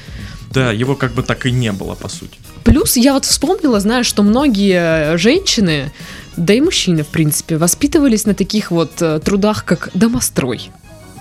Да, 0.51 0.73
его 0.73 0.95
как 0.97 1.13
бы 1.13 1.23
так 1.23 1.45
и 1.45 1.53
не 1.53 1.71
было, 1.73 1.95
по 1.95 2.09
сути. 2.09 2.39
Плюс 2.65 2.97
я 2.97 3.13
вот 3.13 3.27
вспомнила, 3.27 3.81
знаешь, 3.81 4.07
что 4.07 4.23
многие 4.23 5.19
женщины, 5.19 5.93
да 6.39 6.55
и 6.55 6.63
мужчины, 6.63 7.03
в 7.03 7.09
принципе, 7.09 7.59
воспитывались 7.59 8.25
на 8.25 8.35
таких 8.35 8.71
вот 8.71 8.93
э, 9.03 9.21
трудах, 9.23 9.67
как 9.67 9.91
домострой. 9.93 10.71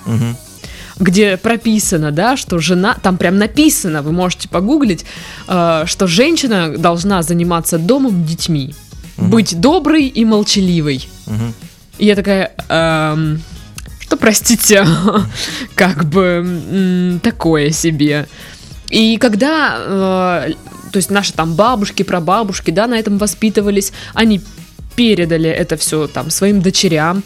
Мгм. 0.05 0.37
Где 0.99 1.37
прописано, 1.37 2.11
да, 2.11 2.37
что 2.37 2.59
жена, 2.59 2.95
там 3.01 3.17
прям 3.17 3.37
написано, 3.37 4.01
вы 4.01 4.11
можете 4.11 4.47
погуглить, 4.49 5.05
э, 5.47 5.83
что 5.85 6.07
женщина 6.07 6.77
должна 6.77 7.23
заниматься 7.23 7.77
домом, 7.77 8.25
детьми, 8.25 8.75
Мгм. 9.17 9.29
быть 9.29 9.59
доброй 9.59 10.07
и 10.07 10.25
молчаливой. 10.25 11.07
Мгм. 11.25 11.53
И 11.99 12.05
я 12.05 12.15
такая, 12.15 12.51
эм, 12.69 13.41
что, 13.99 14.17
простите, 14.17 14.85
как 15.75 16.05
бы 16.05 17.19
такое 17.23 17.71
себе. 17.71 18.27
И 18.89 19.17
когда, 19.17 19.77
э, 19.79 20.53
то 20.91 20.97
есть 20.97 21.09
наши 21.09 21.33
там 21.33 21.55
бабушки, 21.55 22.03
прабабушки, 22.03 22.71
да, 22.71 22.87
на 22.87 22.95
этом 22.95 23.17
воспитывались, 23.17 23.91
они 24.13 24.41
передали 24.95 25.49
это 25.49 25.77
все 25.77 26.07
там 26.07 26.29
своим 26.29 26.61
дочерям, 26.61 27.23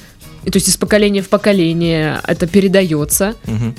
и 0.48 0.50
то 0.50 0.58
есть 0.58 0.70
из 0.70 0.78
поколения 0.78 1.22
в 1.22 1.28
поколение 1.28 2.22
это 2.26 2.48
передается. 2.48 3.36
Мгм. 3.46 3.76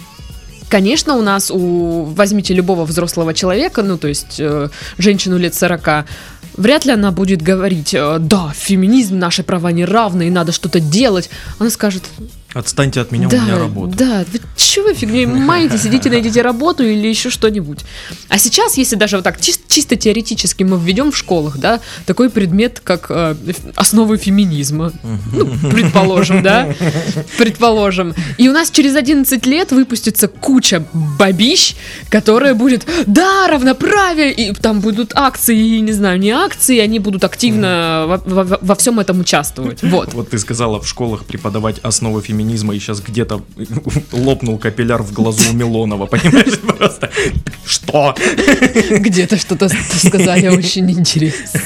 Конечно, 0.69 1.17
у 1.17 1.23
нас, 1.23 1.51
у 1.51 2.05
возьмите 2.05 2.53
любого 2.53 2.85
взрослого 2.85 3.33
человека, 3.33 3.83
ну, 3.83 3.97
то 3.97 4.07
есть 4.07 4.39
э, 4.39 4.69
женщину 4.99 5.39
лет 5.39 5.55
40, 5.55 6.05
вряд 6.59 6.85
ли 6.85 6.93
она 6.93 7.11
будет 7.11 7.41
говорить, 7.41 7.95
э, 7.95 8.19
да, 8.21 8.53
феминизм, 8.55 9.19
наши 9.19 9.43
права 9.43 9.73
не 9.73 9.87
равны, 9.87 10.27
и 10.27 10.31
надо 10.31 10.53
что-то 10.53 10.79
делать. 10.79 11.31
Она 11.59 11.71
скажет, 11.71 12.03
Отстаньте 12.55 13.01
от 13.01 13.13
меня, 13.13 13.29
да, 13.29 13.37
у 13.37 13.41
меня 13.43 13.59
работа. 13.59 13.97
да, 13.97 14.25
вы 14.33 14.41
чё 14.57 14.83
вы 14.83 14.95
фигней 14.95 15.27
маете, 15.27 15.77
сидите, 15.77 16.09
найдите 16.09 16.41
работу 16.41 16.83
или 16.83 17.07
еще 17.07 17.29
что-нибудь. 17.31 17.81
А 18.31 18.39
сейчас, 18.39 18.79
если 18.79 18.97
даже 18.97 19.17
вот 19.17 19.25
так 19.25 19.39
чис- 19.39 19.61
чисто 19.69 19.97
теоретически 19.97 20.63
мы 20.65 20.79
введем 20.79 21.13
в 21.13 21.17
школах, 21.17 21.59
да, 21.59 21.81
такой 22.07 22.31
предмет, 22.31 22.81
как 22.83 23.07
э, 23.11 23.35
основы 23.77 24.17
феминизма, 24.17 24.93
ну, 25.33 25.47
предположим, 25.71 26.43
да, 26.43 26.75
предположим. 27.37 28.15
И 28.39 28.49
у 28.49 28.53
нас 28.53 28.71
через 28.71 28.97
11 28.97 29.45
лет 29.47 29.71
выпустится 29.73 30.29
куча 30.29 30.85
бабищ, 30.93 31.75
которая 32.09 32.55
будет, 32.55 32.87
да, 33.07 33.47
равноправие, 33.49 34.33
и 34.33 34.53
там 34.55 34.81
будут 34.81 35.13
акции, 35.15 35.77
и, 35.77 35.81
не 35.81 35.93
знаю, 35.93 36.19
не 36.19 36.31
акции, 36.31 36.79
они 36.79 36.99
будут 36.99 37.25
активно 37.25 38.05
во, 38.25 38.45
во- 38.45 38.59
во 38.61 38.75
всем 38.75 39.01
этом 39.01 39.21
участвовать. 39.21 39.83
Вот. 39.83 40.15
Вот 40.15 40.31
ты 40.31 40.39
сказала 40.39 40.81
в 40.81 40.89
школах 40.89 41.25
преподавать 41.27 41.79
основы 41.83 42.23
феминизма, 42.23 42.38
и 42.73 42.79
сейчас 42.79 43.01
где-то 43.01 43.43
лопнул 44.13 44.59
капилляр 44.59 45.03
в 45.03 45.13
глазу 45.13 45.51
у 45.51 45.53
Милонова, 45.53 46.07
понимаешь? 46.07 46.59
Просто 46.79 47.11
что? 47.65 48.15
Где-то 48.91 49.37
что-то 49.37 49.69
сказали 49.69 50.49
очень 50.49 50.91
интересно. 50.91 51.61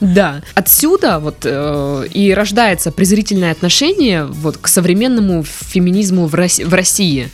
Да, 0.00 0.42
отсюда 0.54 1.20
вот 1.20 1.44
э, 1.44 2.06
и 2.12 2.34
рождается 2.34 2.90
презрительное 2.90 3.52
отношение 3.52 4.24
вот 4.24 4.58
к 4.58 4.66
современному 4.66 5.44
феминизму 5.44 6.26
в, 6.26 6.34
Рос- 6.34 6.58
в 6.58 6.74
России. 6.74 7.28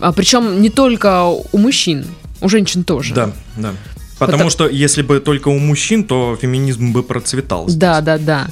А, 0.00 0.12
причем 0.12 0.62
не 0.62 0.70
только 0.70 1.26
у 1.26 1.58
мужчин, 1.58 2.06
у 2.40 2.48
женщин 2.48 2.82
тоже. 2.84 3.12
Да, 3.12 3.30
да. 3.56 3.74
Потому 4.18 4.48
Потому- 4.48 4.50
что 4.50 4.68
если 4.68 5.02
бы 5.02 5.20
только 5.20 5.48
у 5.48 5.58
мужчин, 5.58 6.04
то 6.04 6.38
феминизм 6.40 6.92
бы 6.92 7.02
процветал. 7.02 7.64
здесь. 7.68 7.76
Да, 7.78 8.00
да, 8.00 8.16
да. 8.16 8.46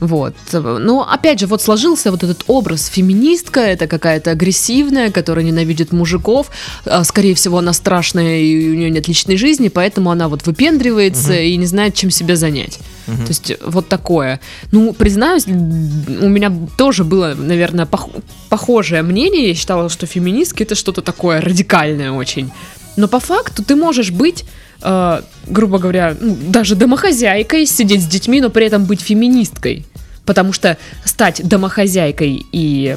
Вот. 0.00 0.34
Но 0.52 1.08
опять 1.10 1.40
же, 1.40 1.46
вот 1.46 1.62
сложился 1.62 2.10
вот 2.10 2.22
этот 2.22 2.44
образ 2.48 2.86
феминистка, 2.86 3.60
это 3.60 3.86
какая-то 3.86 4.32
агрессивная, 4.32 5.10
которая 5.10 5.44
ненавидит 5.44 5.92
мужиков. 5.92 6.50
А, 6.84 7.02
Скорее 7.04 7.34
всего, 7.34 7.58
она 7.58 7.72
страшная, 7.72 8.38
и 8.40 8.68
у 8.70 8.74
нее 8.74 8.90
нет 8.90 9.08
личной 9.08 9.36
жизни, 9.38 9.68
поэтому 9.68 10.10
она 10.10 10.28
вот 10.28 10.46
выпендривается 10.46 11.32
Мгм. 11.32 11.40
и 11.40 11.56
не 11.56 11.66
знает, 11.66 11.94
чем 11.94 12.10
себя 12.10 12.36
занять. 12.36 12.78
Мгм. 13.06 13.22
То 13.24 13.28
есть 13.28 13.52
вот 13.64 13.88
такое. 13.88 14.40
Ну, 14.70 14.92
признаюсь, 14.92 15.46
у 15.46 16.28
меня 16.28 16.52
тоже 16.76 17.02
было, 17.04 17.34
наверное, 17.34 17.86
пох- 17.86 18.22
похожее 18.50 19.02
мнение. 19.02 19.48
Я 19.48 19.54
считала, 19.54 19.88
что 19.88 20.06
феминистки 20.06 20.62
это 20.62 20.74
что-то 20.74 21.00
такое 21.00 21.40
радикальное 21.40 22.10
очень. 22.12 22.50
Но 22.96 23.08
по 23.08 23.20
факту 23.20 23.62
ты 23.64 23.76
можешь 23.76 24.10
быть, 24.10 24.44
э, 24.82 25.20
грубо 25.46 25.78
говоря, 25.78 26.16
ну, 26.20 26.36
даже 26.48 26.74
домохозяйкой, 26.74 27.66
сидеть 27.66 28.02
с 28.02 28.06
детьми, 28.06 28.40
но 28.40 28.50
при 28.50 28.66
этом 28.66 28.84
быть 28.84 29.00
феминисткой. 29.00 29.84
Потому 30.24 30.52
что 30.52 30.76
стать 31.04 31.40
домохозяйкой 31.46 32.44
и 32.52 32.96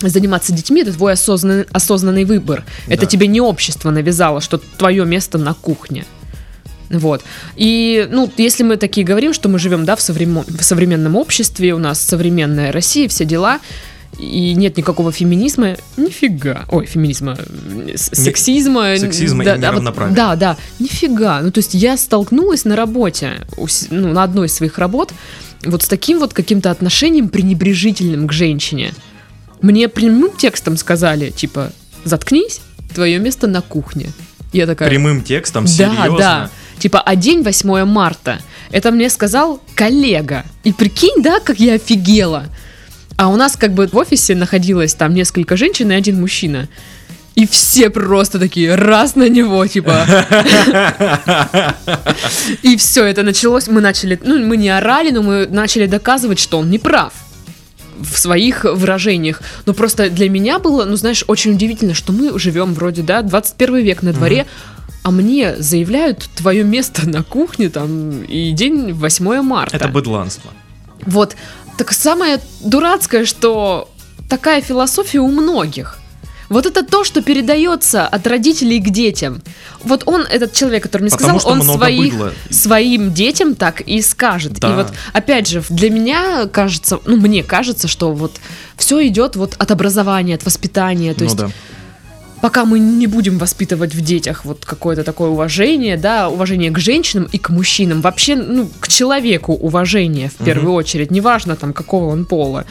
заниматься 0.00 0.52
детьми 0.52 0.82
это 0.82 0.92
твой 0.92 1.12
осознанный, 1.12 1.64
осознанный 1.72 2.24
выбор. 2.24 2.64
Это 2.88 3.02
Да. 3.02 3.06
тебе 3.06 3.26
не 3.26 3.40
общество 3.40 3.90
навязало, 3.90 4.40
что 4.40 4.58
твое 4.58 5.04
место 5.04 5.38
на 5.38 5.54
кухне. 5.54 6.04
Вот. 6.90 7.22
И, 7.56 8.06
ну, 8.10 8.30
если 8.36 8.62
мы 8.62 8.76
такие 8.76 9.06
говорим, 9.06 9.32
что 9.32 9.48
мы 9.48 9.58
живем, 9.58 9.84
да, 9.84 9.96
в, 9.96 10.00
совремо- 10.00 10.44
в 10.46 10.62
современном 10.62 11.16
обществе, 11.16 11.74
у 11.74 11.78
нас 11.78 12.00
современная 12.00 12.72
Россия, 12.72 13.08
все 13.08 13.24
дела, 13.24 13.60
и 14.18 14.54
нет 14.54 14.76
никакого 14.76 15.12
феминизма, 15.12 15.76
нифига. 15.96 16.64
Ой, 16.70 16.86
феминизма, 16.86 17.36
э, 17.38 17.96
с- 17.96 18.10
Не- 18.12 18.24
сексизма. 18.24 18.96
сексизма 18.96 19.42
и 19.42 19.46
да, 19.46 19.56
да, 19.56 19.72
вот- 19.72 20.14
да, 20.14 20.36
да, 20.36 20.56
нифига. 20.78 21.40
Ну, 21.40 21.50
то 21.50 21.58
есть 21.58 21.74
я 21.74 21.96
столкнулась 21.96 22.64
на 22.64 22.76
работе, 22.76 23.40
ну, 23.90 24.12
на 24.12 24.22
одной 24.22 24.46
из 24.46 24.54
своих 24.54 24.78
работ, 24.78 25.12
вот 25.64 25.82
с 25.82 25.88
таким 25.88 26.18
вот 26.18 26.32
каким-то 26.34 26.70
отношением 26.70 27.28
пренебрежительным 27.28 28.28
к 28.28 28.32
женщине. 28.32 28.92
Мне 29.62 29.88
прямым 29.88 30.36
текстом 30.36 30.76
сказали, 30.76 31.30
типа, 31.30 31.72
заткнись, 32.04 32.60
твое 32.94 33.18
место 33.18 33.46
на 33.46 33.62
кухне. 33.62 34.08
Я 34.52 34.66
такая... 34.66 34.88
Прямым 34.88 35.22
текстом, 35.22 35.64
Да, 35.64 35.70
серьезно. 35.70 36.18
да. 36.18 36.50
Типа, 36.78 37.00
а 37.00 37.16
день 37.16 37.42
8 37.42 37.84
марта. 37.84 38.38
Это 38.70 38.90
мне 38.90 39.08
сказал 39.08 39.60
коллега. 39.74 40.44
И 40.64 40.72
прикинь, 40.72 41.22
да, 41.22 41.40
как 41.40 41.58
я 41.60 41.74
офигела. 41.74 42.44
А 43.16 43.28
у 43.28 43.36
нас 43.36 43.56
как 43.56 43.72
бы 43.72 43.86
в 43.86 43.96
офисе 43.96 44.34
находилось 44.34 44.94
там 44.94 45.14
несколько 45.14 45.56
женщин 45.56 45.90
и 45.92 45.94
один 45.94 46.20
мужчина. 46.20 46.68
И 47.34 47.46
все 47.48 47.90
просто 47.90 48.38
такие, 48.38 48.76
раз 48.76 49.16
на 49.16 49.28
него, 49.28 49.66
типа. 49.66 50.06
И 52.62 52.76
все, 52.76 53.04
это 53.04 53.24
началось, 53.24 53.66
мы 53.66 53.80
начали, 53.80 54.18
ну, 54.22 54.38
мы 54.44 54.56
не 54.56 54.68
орали, 54.68 55.10
но 55.10 55.22
мы 55.22 55.46
начали 55.48 55.86
доказывать, 55.86 56.38
что 56.38 56.58
он 56.58 56.70
не 56.70 56.78
прав 56.78 57.12
в 58.00 58.18
своих 58.18 58.64
выражениях. 58.64 59.42
Но 59.66 59.74
просто 59.74 60.10
для 60.10 60.28
меня 60.28 60.58
было, 60.58 60.84
ну, 60.84 60.96
знаешь, 60.96 61.24
очень 61.26 61.52
удивительно, 61.52 61.94
что 61.94 62.12
мы 62.12 62.38
живем 62.38 62.74
вроде, 62.74 63.02
да, 63.02 63.22
21 63.22 63.76
век 63.78 64.02
на 64.02 64.12
дворе, 64.12 64.46
а 65.02 65.10
мне 65.10 65.56
заявляют 65.56 66.28
твое 66.36 66.64
место 66.64 67.08
на 67.08 67.22
кухне 67.22 67.68
там 67.68 68.22
и 68.22 68.52
день 68.52 68.92
8 68.92 69.42
марта. 69.42 69.76
Это 69.76 69.88
быдланство. 69.88 70.50
Вот. 71.04 71.36
Так 71.76 71.92
самое 71.92 72.40
дурацкое, 72.60 73.24
что 73.24 73.90
такая 74.28 74.60
философия 74.60 75.18
у 75.20 75.28
многих. 75.28 75.98
Вот 76.48 76.66
это 76.66 76.84
то, 76.84 77.04
что 77.04 77.22
передается 77.22 78.06
от 78.06 78.26
родителей 78.26 78.78
к 78.78 78.90
детям. 78.90 79.42
Вот 79.82 80.02
он, 80.06 80.22
этот 80.22 80.52
человек, 80.52 80.82
который 80.82 81.02
мне 81.02 81.10
Потому 81.10 81.40
сказал, 81.40 81.58
он 81.58 81.62
своих, 81.62 82.14
своим 82.50 83.12
детям 83.12 83.54
так 83.54 83.80
и 83.80 84.00
скажет. 84.02 84.52
Да. 84.60 84.70
И 84.70 84.74
вот, 84.74 84.92
опять 85.12 85.48
же, 85.48 85.64
для 85.70 85.90
меня 85.90 86.46
кажется, 86.46 87.00
ну, 87.06 87.16
мне 87.16 87.42
кажется, 87.42 87.88
что 87.88 88.12
вот 88.12 88.36
все 88.76 89.06
идет 89.06 89.36
вот 89.36 89.56
от 89.58 89.70
образования, 89.70 90.34
от 90.34 90.44
воспитания. 90.44 91.14
То 91.14 91.20
Ну 91.20 91.24
есть 91.24 91.36
да. 91.36 91.50
Пока 92.44 92.66
мы 92.66 92.78
не 92.78 93.06
будем 93.06 93.38
воспитывать 93.38 93.94
в 93.94 94.02
детях 94.02 94.44
вот 94.44 94.66
какое-то 94.66 95.02
такое 95.02 95.30
уважение, 95.30 95.96
да, 95.96 96.28
уважение 96.28 96.70
к 96.70 96.78
женщинам 96.78 97.26
и 97.32 97.38
к 97.38 97.48
мужчинам, 97.48 98.02
вообще, 98.02 98.36
ну, 98.36 98.68
к 98.80 98.88
человеку 98.88 99.54
уважение 99.54 100.28
в 100.28 100.44
первую 100.44 100.74
очередь, 100.74 101.10
неважно 101.10 101.56
там 101.56 101.72
какого 101.72 102.12
он 102.12 102.26
пола, 102.26 102.66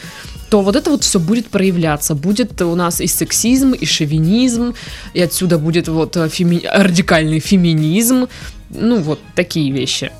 то 0.50 0.62
вот 0.62 0.75
это 0.75 0.92
вот 0.92 1.03
все 1.03 1.20
будет 1.20 1.48
проявляться. 1.48 2.13
Будет 2.13 2.62
у 2.62 2.75
нас 2.75 3.01
и 3.01 3.08
сексизм, 3.08 3.72
и 3.72 3.86
шовинизм, 3.86 4.75
и 5.15 5.22
отсюда 5.24 5.58
будет 5.58 5.88
вот 5.88 6.18
э, 6.18 6.30
феми- 6.30 6.68
радикальный 6.72 7.39
феминизм, 7.39 8.27
ну, 8.70 9.01
вот 9.01 9.20
такие 9.36 9.72
вещи. 9.72 10.12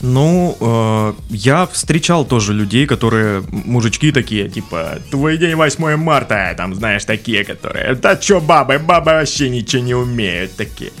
Ну, 0.00 0.56
э, 0.60 1.12
я 1.30 1.66
встречал 1.66 2.24
тоже 2.24 2.52
людей, 2.54 2.86
которые, 2.86 3.42
мужички 3.50 4.12
такие, 4.12 4.48
типа, 4.48 4.98
твой 5.10 5.38
день 5.38 5.56
8 5.56 5.96
марта, 5.96 6.54
там, 6.56 6.74
знаешь, 6.74 7.04
такие, 7.04 7.44
которые, 7.44 7.94
да 7.94 8.16
чё 8.16 8.40
бабы, 8.40 8.78
бабы 8.78 9.12
вообще 9.12 9.48
ничего 9.48 9.82
не 9.82 9.94
умеют, 9.94 10.56
такие. 10.56 10.92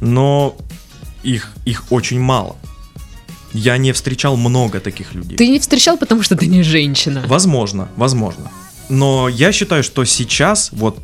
Но 0.00 0.56
их, 1.22 1.52
их 1.64 1.84
очень 1.90 2.20
мало. 2.20 2.56
Я 3.52 3.76
не 3.76 3.92
встречал 3.92 4.36
много 4.36 4.80
таких 4.80 5.14
людей. 5.14 5.36
Ты 5.36 5.48
не 5.48 5.58
встречал, 5.58 5.96
потому 5.96 6.22
что 6.22 6.36
ты 6.36 6.46
не 6.46 6.62
женщина. 6.62 7.22
Возможно, 7.26 7.88
возможно. 7.96 8.50
Но 8.88 9.28
я 9.28 9.52
считаю, 9.52 9.84
что 9.84 10.04
сейчас, 10.04 10.70
вот 10.72 10.98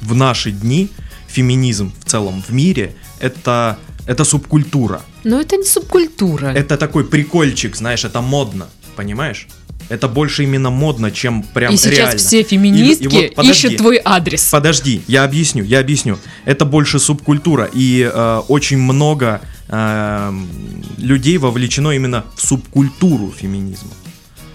в 0.00 0.14
наши 0.14 0.50
дни, 0.50 0.88
феминизм 1.28 1.92
в 2.00 2.04
целом 2.04 2.42
в 2.42 2.52
мире 2.52 2.94
это, 3.20 3.76
это 4.06 4.24
субкультура. 4.24 5.00
Но 5.24 5.40
это 5.40 5.56
не 5.56 5.64
субкультура. 5.64 6.46
Это 6.48 6.76
такой 6.76 7.04
прикольчик, 7.04 7.76
знаешь, 7.76 8.04
это 8.04 8.20
модно, 8.20 8.66
понимаешь? 8.96 9.46
Это 9.88 10.08
больше 10.08 10.44
именно 10.44 10.70
модно, 10.70 11.10
чем 11.10 11.42
прям 11.42 11.74
и 11.74 11.76
сейчас 11.76 11.96
реально. 11.98 12.16
все 12.18 12.40
И- 12.40 12.44
феминистки 12.44 13.04
и 13.04 13.08
вот 13.08 13.34
подожди. 13.34 13.66
ищут 13.68 13.76
твой 13.78 14.00
адрес. 14.04 14.48
Подожди, 14.50 15.02
я 15.06 15.24
объясню, 15.24 15.64
я 15.64 15.80
объясню. 15.80 16.18
Это 16.46 16.64
больше 16.64 16.98
субкультура, 16.98 17.68
и 17.74 18.10
э, 18.12 18.42
очень 18.48 18.78
много 18.78 19.40
э, 19.68 20.32
людей 20.98 21.36
вовлечено 21.38 21.90
именно 21.90 22.24
в 22.36 22.46
субкультуру 22.46 23.32
феминизма, 23.36 23.90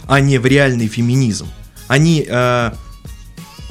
а 0.07 0.19
не 0.21 0.39
в 0.39 0.45
реальный 0.45 0.87
феминизм. 0.87 1.47
Они 1.87 2.25
э, 2.27 2.71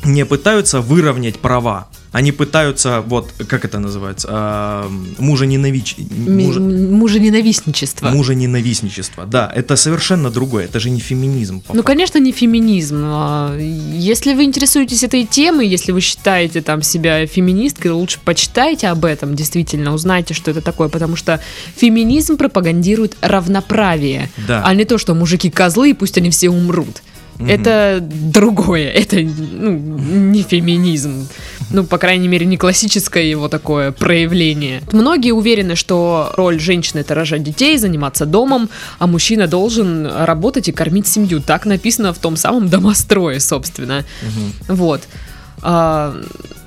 не 0.04 0.24
пытаются 0.24 0.80
выровнять 0.80 1.38
права, 1.40 1.88
они 2.16 2.32
пытаются, 2.32 3.02
вот, 3.06 3.30
как 3.46 3.66
это 3.66 3.78
называется, 3.78 4.28
э, 4.30 4.88
мужа-ненавич... 5.18 5.96
мужа- 5.98 6.60
Мужа-ненавистничество. 6.60 8.08
Мужа-ненавистничество, 8.08 9.26
да, 9.26 9.52
это 9.54 9.76
совершенно 9.76 10.30
другое, 10.30 10.64
это 10.64 10.80
же 10.80 10.88
не 10.88 11.00
феминизм. 11.00 11.60
по 11.60 11.74
Ну, 11.74 11.82
факту. 11.82 11.82
конечно, 11.82 12.18
не 12.18 12.32
феминизм. 12.32 13.02
А, 13.04 13.54
Если 13.58 14.32
вы 14.34 14.44
интересуетесь 14.44 15.02
этой 15.02 15.24
темой, 15.26 15.68
если 15.68 15.92
вы 15.92 16.00
считаете 16.00 16.62
там 16.62 16.80
себя 16.82 17.26
феминисткой, 17.26 17.90
лучше 17.90 18.18
почитайте 18.24 18.88
об 18.88 19.04
этом, 19.04 19.34
действительно, 19.34 19.92
узнайте, 19.92 20.32
что 20.32 20.50
это 20.50 20.62
такое, 20.62 20.88
потому 20.88 21.16
что 21.16 21.40
феминизм 21.76 22.38
пропагандирует 22.38 23.14
равноправие, 23.20 24.30
Да. 24.48 24.62
а 24.64 24.74
не 24.74 24.84
то, 24.86 24.96
что 24.96 25.14
мужики 25.14 25.50
козлы, 25.50 25.90
и 25.90 25.92
пусть 25.92 26.16
они 26.16 26.30
все 26.30 26.48
умрут. 26.48 27.02
Мгм. 27.38 27.50
Это 27.50 27.98
другое, 28.00 28.88
это 28.90 29.16
ну, 29.16 29.70
не 29.70 30.42
феминизм. 30.42 31.28
Ну, 31.70 31.84
по 31.84 31.98
крайней 31.98 32.28
мере, 32.28 32.46
не 32.46 32.56
классическое 32.56 33.24
его 33.24 33.48
такое 33.48 33.92
проявление. 33.92 34.82
Многие 34.92 35.32
уверены, 35.32 35.74
что 35.74 36.32
роль 36.36 36.60
женщины 36.60 37.00
это 37.00 37.14
рожать 37.14 37.42
детей, 37.42 37.76
заниматься 37.76 38.24
домом, 38.24 38.70
а 38.98 39.06
мужчина 39.06 39.48
должен 39.48 40.06
работать 40.06 40.68
и 40.68 40.72
кормить 40.72 41.08
семью. 41.08 41.40
Так 41.40 41.66
написано 41.66 42.12
в 42.12 42.18
том 42.18 42.36
самом 42.36 42.68
домострое, 42.68 43.40
собственно. 43.40 44.04
Мгм. 44.22 44.76
Вот. 44.76 45.02
А, 45.62 46.14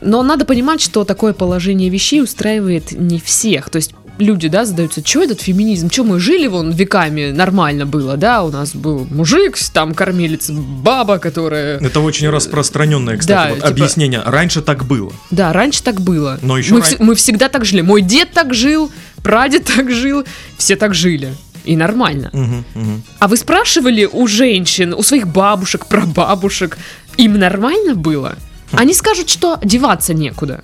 но 0.01 0.23
надо 0.23 0.45
понимать, 0.45 0.81
что 0.81 1.03
такое 1.03 1.33
положение 1.33 1.89
вещей 1.89 2.21
устраивает 2.21 2.91
не 2.91 3.19
всех. 3.19 3.69
То 3.69 3.77
есть 3.77 3.93
люди, 4.19 4.47
да, 4.47 4.65
задаются, 4.65 5.01
что 5.05 5.23
этот 5.23 5.41
феминизм, 5.41 5.89
что 5.89 6.03
мы 6.03 6.19
жили 6.19 6.47
вон 6.47 6.71
веками, 6.71 7.31
нормально 7.31 7.85
было, 7.85 8.17
да, 8.17 8.43
у 8.43 8.51
нас 8.51 8.75
был 8.75 9.07
мужик, 9.09 9.57
там 9.73 9.93
кормилец, 9.93 10.49
баба, 10.51 11.17
которая... 11.17 11.79
Это 11.79 11.99
очень 12.01 12.29
распространенное, 12.29 13.17
кстати, 13.17 13.35
Да, 13.37 13.49
вот 13.49 13.55
типа- 13.57 13.67
объяснение. 13.69 14.21
Раньше 14.25 14.61
так 14.61 14.85
было. 14.85 15.11
Да, 15.31 15.53
раньше 15.53 15.81
так 15.83 16.01
было. 16.01 16.37
Но 16.41 16.57
еще 16.57 16.73
мы, 16.73 16.81
ран- 16.81 16.95
мы 16.99 17.15
всегда 17.15 17.49
так 17.49 17.65
жили. 17.65 17.81
Мой 17.81 18.01
дед 18.01 18.31
так 18.33 18.53
жил, 18.53 18.91
прадед 19.23 19.63
так 19.75 19.89
жил, 19.91 20.23
все 20.57 20.75
так 20.75 20.93
жили. 20.93 21.33
И 21.65 21.75
нормально. 21.75 22.29
Мгм, 22.33 22.65
мгм. 22.73 23.03
А 23.19 23.27
вы 23.27 23.37
спрашивали 23.37 24.05
у 24.11 24.27
женщин, 24.27 24.93
у 24.93 25.01
своих 25.03 25.27
бабушек, 25.27 25.85
прабабушек, 25.87 26.77
им 27.17 27.37
нормально 27.37 27.95
было? 27.95 28.35
Они 28.71 28.93
скажут, 28.93 29.29
что 29.29 29.59
деваться 29.63 30.13
некуда. 30.13 30.61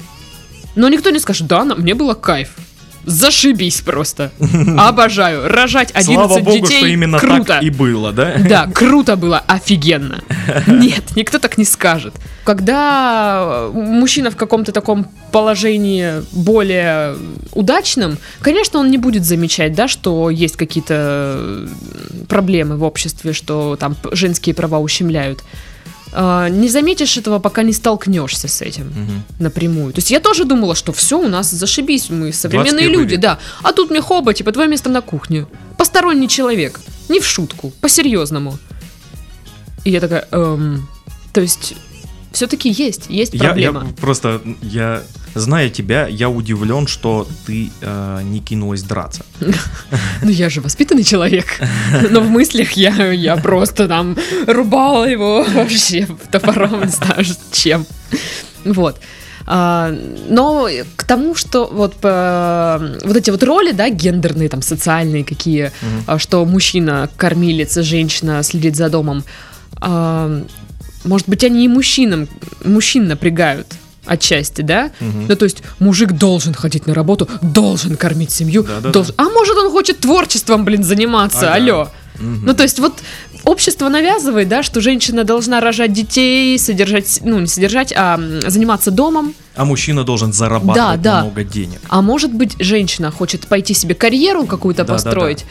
Но 0.75 0.89
никто 0.89 1.09
не 1.09 1.19
скажет, 1.19 1.47
да, 1.47 1.63
мне 1.63 1.95
было 1.95 2.13
кайф. 2.13 2.49
Зашибись 3.05 3.81
просто. 3.81 4.31
Обожаю. 4.77 5.47
Рожать 5.47 5.91
11 5.91 6.13
Слава 6.13 6.39
богу, 6.39 6.65
детей 6.65 6.77
что 6.79 6.87
именно 6.87 7.19
круто. 7.19 7.43
так 7.45 7.63
и 7.63 7.69
было, 7.69 8.11
да? 8.11 8.35
Да, 8.49 8.67
круто 8.73 9.15
было, 9.15 9.39
офигенно. 9.39 10.23
Нет, 10.67 11.15
никто 11.15 11.39
так 11.39 11.57
не 11.57 11.65
скажет. 11.65 12.13
Когда 12.43 13.69
мужчина 13.73 14.31
в 14.31 14.35
каком-то 14.35 14.71
таком 14.71 15.07
положении 15.31 16.23
более 16.31 17.15
удачном, 17.53 18.17
конечно, 18.41 18.79
он 18.79 18.91
не 18.91 18.97
будет 18.97 19.25
замечать, 19.25 19.73
да, 19.73 19.87
что 19.87 20.29
есть 20.29 20.55
какие-то 20.55 21.67
проблемы 22.27 22.77
в 22.77 22.83
обществе, 22.83 23.33
что 23.33 23.75
там 23.75 23.95
женские 24.11 24.55
права 24.55 24.79
ущемляют. 24.79 25.43
А, 26.17 26.47
Не 26.49 26.69
заметишь 26.69 27.17
этого, 27.17 27.39
пока 27.39 27.63
не 27.63 27.73
столкнешься 27.73 28.47
с 28.47 28.61
этим 28.61 28.85
Мгм. 28.87 29.23
напрямую. 29.39 29.91
То 29.93 29.99
есть 29.99 30.11
я 30.11 30.19
тоже 30.19 30.45
думала, 30.45 30.73
что 30.75 30.93
все, 30.93 31.19
у 31.19 31.27
нас 31.27 31.51
зашибись, 31.51 32.09
мы 32.09 32.31
современные 32.31 32.71
21 32.87 32.99
люди, 32.99 33.11
век. 33.11 33.19
да. 33.19 33.37
А 33.63 33.73
тут 33.73 33.89
мне 33.91 34.01
хоба, 34.01 34.33
типа, 34.33 34.51
твое 34.51 34.69
место 34.69 34.89
на 34.89 35.01
кухне. 35.01 35.45
Посторонний 35.77 36.27
человек. 36.29 36.79
Не 37.09 37.19
в 37.19 37.25
шутку, 37.25 37.71
по-серьезному. 37.81 38.57
И 39.83 39.91
я 39.91 39.99
такая, 39.99 40.25
эм, 40.31 40.87
то 41.33 41.41
есть, 41.41 41.73
все-таки 42.35 42.69
есть, 42.69 43.05
есть 43.09 43.33
Я, 43.33 43.39
я 43.39 43.45
проблема. 43.71 43.87
просто, 43.99 44.41
я, 44.61 45.01
зная 45.33 45.69
тебя, 45.69 46.07
я 46.07 46.29
удивлен, 46.29 46.85
что 46.87 47.27
ты 47.47 47.71
э, 47.81 48.21
не 48.23 48.39
кинулась 48.39 48.83
драться. 48.83 49.25
Ну 50.21 50.29
я 50.29 50.49
же 50.49 50.61
воспитанный 50.61 51.03
человек. 51.03 51.45
Но 52.11 52.19
в 52.19 52.29
мыслях 52.29 52.73
я, 52.73 53.11
я 53.11 53.37
просто 53.37 53.87
там 53.87 54.15
рубала 54.47 55.05
его 55.05 55.43
вообще 55.53 56.07
топором, 56.31 56.81
не 56.81 56.91
знаю 56.91 57.25
чем. 57.51 57.85
Вот. 58.63 58.99
А, 59.47 59.93
но 60.27 60.67
к 60.95 61.03
тому, 61.03 61.35
что 61.35 61.67
вот, 61.71 61.93
по- 61.97 62.81
вот 63.03 63.15
эти 63.15 63.29
вот 63.29 63.43
роли, 63.43 63.73
да, 63.73 63.89
гендерные, 63.89 64.49
там, 64.49 64.63
социальные 64.63 65.23
какие, 65.23 65.71
а, 66.07 66.17
что 66.17 66.43
мужчина 66.45 67.09
кормилец, 67.15 67.75
женщина 67.77 68.41
следит 68.41 68.75
за 68.75 68.89
домом, 68.89 69.23
а, 69.81 70.43
может 71.05 71.27
быть, 71.29 71.43
они 71.43 71.65
и 71.65 71.67
мужчинам, 71.67 72.27
мужчин 72.63 73.07
напрягают 73.07 73.67
отчасти, 74.05 74.61
да? 74.61 74.91
Мгм. 74.99 75.25
Ну, 75.29 75.35
то 75.35 75.45
есть 75.45 75.63
мужик 75.79 76.11
должен 76.11 76.53
ходить 76.53 76.85
на 76.85 76.93
работу, 76.93 77.27
должен 77.41 77.95
кормить 77.97 78.31
семью, 78.31 78.63
Да-да-да. 78.63 78.91
должен... 78.91 79.15
А 79.17 79.23
может, 79.29 79.55
он 79.57 79.71
хочет 79.71 79.99
творчеством, 79.99 80.63
блин, 80.65 80.83
заниматься, 80.83 81.51
Ага. 81.51 81.53
алло. 81.55 81.89
Мгм. 82.19 82.45
Ну, 82.45 82.53
то 82.53 82.63
есть 82.63 82.79
вот 82.79 82.93
общество 83.43 83.89
навязывает, 83.89 84.47
да, 84.47 84.63
что 84.63 84.79
женщина 84.79 85.23
должна 85.23 85.59
рожать 85.59 85.91
детей, 85.91 86.57
содержать, 86.59 87.19
ну, 87.23 87.39
не 87.39 87.47
содержать, 87.47 87.93
а 87.95 88.19
заниматься 88.47 88.91
домом. 88.91 89.33
А 89.55 89.65
мужчина 89.65 90.03
должен 90.03 90.33
зарабатывать 90.33 91.01
Да, 91.01 91.11
да. 91.17 91.21
много 91.23 91.43
денег. 91.43 91.79
А 91.89 92.01
может 92.01 92.31
быть, 92.31 92.55
женщина 92.59 93.11
хочет 93.11 93.47
пойти 93.47 93.73
себе 93.73 93.95
карьеру 93.95 94.45
какую-то 94.45 94.83
Да-да-да. 94.83 94.93
построить, 95.03 95.45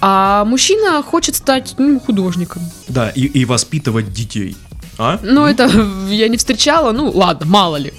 а 0.00 0.44
мужчина 0.44 1.02
хочет 1.02 1.34
стать 1.36 1.74
ну, 1.78 1.98
художником. 1.98 2.62
Да, 2.88 3.08
и, 3.08 3.22
и 3.22 3.44
воспитывать 3.44 4.12
детей. 4.12 4.56
А? 4.98 5.18
Ну, 5.22 5.46
это 5.46 5.68
я 6.10 6.28
не 6.28 6.36
встречала, 6.36 6.92
ну, 6.92 7.10
ладно, 7.10 7.46
мало 7.46 7.76
ли. 7.76 7.92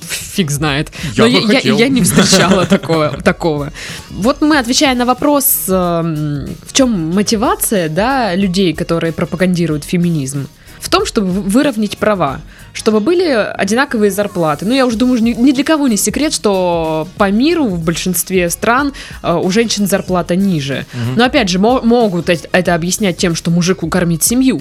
Фиг 0.00 0.50
знает. 0.50 0.92
Я 1.14 1.24
Но 1.24 1.26
я, 1.28 1.38
я- 1.40 1.46
хотел. 1.46 1.78
я 1.78 1.88
не 1.88 2.02
встречала 2.02 2.64
такое, 2.70 3.10
такого. 3.10 3.72
Вот 4.10 4.40
мы, 4.40 4.58
отвечая 4.58 4.94
на 4.94 5.04
вопрос, 5.04 5.64
эм, 5.68 6.46
в 6.64 6.72
чем 6.72 7.10
мотивация 7.14 7.88
да, 7.88 8.34
людей, 8.36 8.72
которые 8.72 9.12
пропагандируют 9.12 9.82
феминизм, 9.84 10.46
в 10.80 10.88
том, 10.90 11.04
чтобы 11.06 11.26
вы- 11.28 11.40
выровнять 11.42 11.98
права, 11.98 12.40
чтобы 12.72 13.00
были 13.00 13.24
одинаковые 13.32 14.12
зарплаты. 14.12 14.64
Ну, 14.64 14.72
я 14.74 14.86
уже 14.86 14.96
думаю, 14.96 15.20
ни, 15.22 15.50
для 15.52 15.64
кого 15.64 15.88
не 15.88 15.96
секрет, 15.96 16.32
что 16.32 17.08
по 17.16 17.30
миру 17.32 17.64
в 17.66 17.82
большинстве 17.82 18.48
стран 18.48 18.92
э, 19.24 19.34
у 19.34 19.50
женщин 19.50 19.88
зарплата 19.88 20.36
ниже. 20.36 20.86
Но 21.16 21.24
опять 21.24 21.48
же, 21.48 21.58
мо- 21.58 21.82
могут 21.82 22.28
эт- 22.28 22.48
это 22.52 22.76
объяснять 22.76 23.16
тем, 23.18 23.34
что 23.34 23.50
мужику 23.50 23.88
кормить 23.88 24.22
семью. 24.22 24.60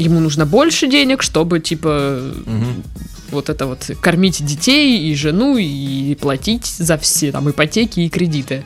Ему 0.00 0.20
нужно 0.20 0.46
больше 0.46 0.88
денег, 0.88 1.22
чтобы, 1.22 1.60
типа, 1.60 2.32
Мгм. 2.46 2.82
Вот 3.30 3.48
это 3.48 3.66
вот 3.66 3.90
кормить 4.00 4.44
детей 4.44 5.08
и 5.08 5.14
жену, 5.14 5.56
и 5.56 6.16
платить 6.16 6.66
за 6.66 6.98
все 6.98 7.30
там 7.30 7.48
ипотеки 7.48 8.00
и 8.00 8.08
кредиты. 8.08 8.64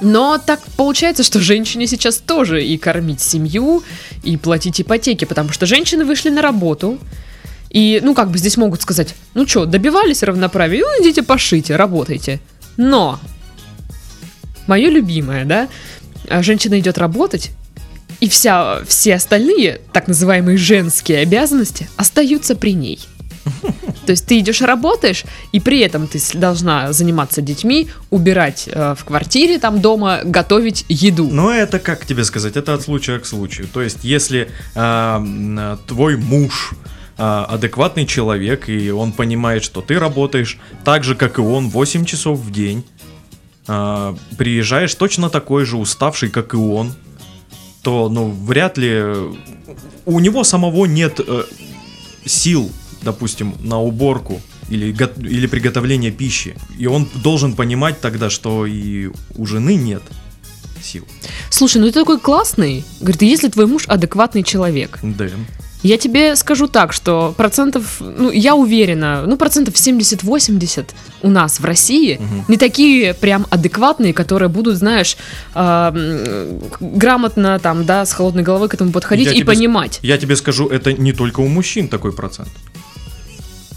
Но 0.00 0.38
так 0.44 0.60
получается, 0.76 1.22
что 1.22 1.38
женщине 1.38 1.86
сейчас 1.86 2.16
тоже 2.18 2.64
и 2.64 2.76
кормить 2.78 3.20
семью, 3.20 3.84
и 4.24 4.36
платить 4.36 4.80
ипотеки, 4.80 5.24
потому 5.24 5.50
что 5.50 5.66
женщины 5.66 6.04
вышли 6.04 6.30
на 6.30 6.42
работу, 6.42 6.98
и, 7.70 8.00
ну, 8.02 8.14
как 8.14 8.30
бы 8.30 8.38
здесь 8.38 8.56
могут 8.56 8.82
сказать, 8.82 9.14
ну 9.34 9.46
что, 9.46 9.66
добивались 9.66 10.22
равноправия, 10.22 10.80
ну, 10.80 11.02
идите 11.02 11.22
пошите, 11.22 11.76
работайте. 11.76 12.40
Но, 12.76 13.20
мое 14.66 14.90
любимое, 14.90 15.44
да, 15.44 15.68
а 16.28 16.42
женщина 16.42 16.78
идет 16.80 16.98
работать, 16.98 17.50
и 18.24 18.28
вся, 18.30 18.82
все 18.86 19.16
остальные, 19.16 19.82
так 19.92 20.08
называемые 20.08 20.56
женские 20.56 21.18
обязанности, 21.18 21.90
остаются 21.98 22.56
при 22.56 22.72
ней. 22.72 22.98
То 24.06 24.12
есть 24.12 24.26
ты 24.26 24.38
идешь 24.38 24.62
работаешь, 24.62 25.24
и 25.52 25.60
при 25.60 25.80
этом 25.80 26.06
ты 26.06 26.18
должна 26.32 26.94
заниматься 26.94 27.42
детьми, 27.42 27.88
убирать 28.08 28.66
э, 28.66 28.94
в 28.98 29.04
квартире, 29.04 29.58
там 29.58 29.82
дома, 29.82 30.20
готовить 30.24 30.86
еду. 30.88 31.28
Но 31.30 31.52
это, 31.52 31.78
как 31.78 32.06
тебе 32.06 32.24
сказать, 32.24 32.56
это 32.56 32.72
от 32.72 32.80
случая 32.80 33.18
к 33.18 33.26
случаю. 33.26 33.68
То 33.70 33.82
есть, 33.82 33.98
если 34.04 34.48
э, 34.74 35.76
твой 35.86 36.16
муж 36.16 36.72
э, 37.18 37.22
адекватный 37.22 38.06
человек, 38.06 38.70
и 38.70 38.90
он 38.90 39.12
понимает, 39.12 39.62
что 39.62 39.82
ты 39.82 39.98
работаешь 39.98 40.58
так 40.82 41.04
же, 41.04 41.14
как 41.14 41.36
и 41.38 41.42
он, 41.42 41.68
8 41.68 42.06
часов 42.06 42.38
в 42.38 42.50
день, 42.50 42.86
э, 43.68 44.14
приезжаешь 44.38 44.94
точно 44.94 45.28
такой 45.28 45.66
же 45.66 45.76
уставший, 45.76 46.30
как 46.30 46.54
и 46.54 46.56
он, 46.56 46.94
то, 47.84 48.08
ну, 48.08 48.30
вряд 48.30 48.78
ли 48.78 49.04
у 50.06 50.18
него 50.18 50.42
самого 50.42 50.86
нет 50.86 51.20
э, 51.24 51.44
сил 52.26 52.70
допустим, 53.04 53.54
на 53.60 53.80
уборку 53.80 54.40
или, 54.68 54.96
или 55.18 55.46
приготовление 55.46 56.10
пищи. 56.10 56.56
И 56.78 56.86
он 56.86 57.08
должен 57.22 57.54
понимать 57.54 58.00
тогда, 58.00 58.30
что 58.30 58.66
и 58.66 59.10
у 59.36 59.46
жены 59.46 59.76
нет 59.76 60.02
сил. 60.82 61.06
Слушай, 61.50 61.78
ну 61.78 61.86
ты 61.86 61.92
такой 61.92 62.18
классный. 62.18 62.84
Говорит, 63.00 63.22
если 63.22 63.48
твой 63.48 63.66
муж 63.66 63.84
адекватный 63.86 64.42
человек. 64.42 64.98
Да. 65.02 65.28
Я 65.84 65.98
тебе 65.98 66.34
скажу 66.34 66.66
так, 66.66 66.94
что 66.94 67.34
процентов, 67.36 68.00
ну, 68.00 68.30
я 68.30 68.54
уверена, 68.54 69.24
ну, 69.26 69.36
процентов 69.36 69.74
70-80 69.74 70.86
у 71.20 71.28
нас 71.28 71.60
в 71.60 71.64
России 71.64 72.16
угу. 72.16 72.44
не 72.48 72.56
такие 72.56 73.12
прям 73.12 73.46
адекватные, 73.50 74.14
которые 74.14 74.48
будут, 74.48 74.76
знаешь, 74.76 75.18
э, 75.54 76.58
грамотно 76.80 77.58
там, 77.58 77.84
да, 77.84 78.06
с 78.06 78.14
холодной 78.14 78.42
головой 78.42 78.70
к 78.70 78.74
этому 78.74 78.92
подходить 78.92 79.26
я 79.26 79.32
и 79.32 79.36
тебе, 79.36 79.46
понимать. 79.46 79.98
Я 80.02 80.16
тебе 80.16 80.36
скажу, 80.36 80.68
это 80.68 80.94
не 80.94 81.12
только 81.12 81.40
у 81.40 81.48
мужчин 81.48 81.88
такой 81.88 82.12
процент. 82.12 82.48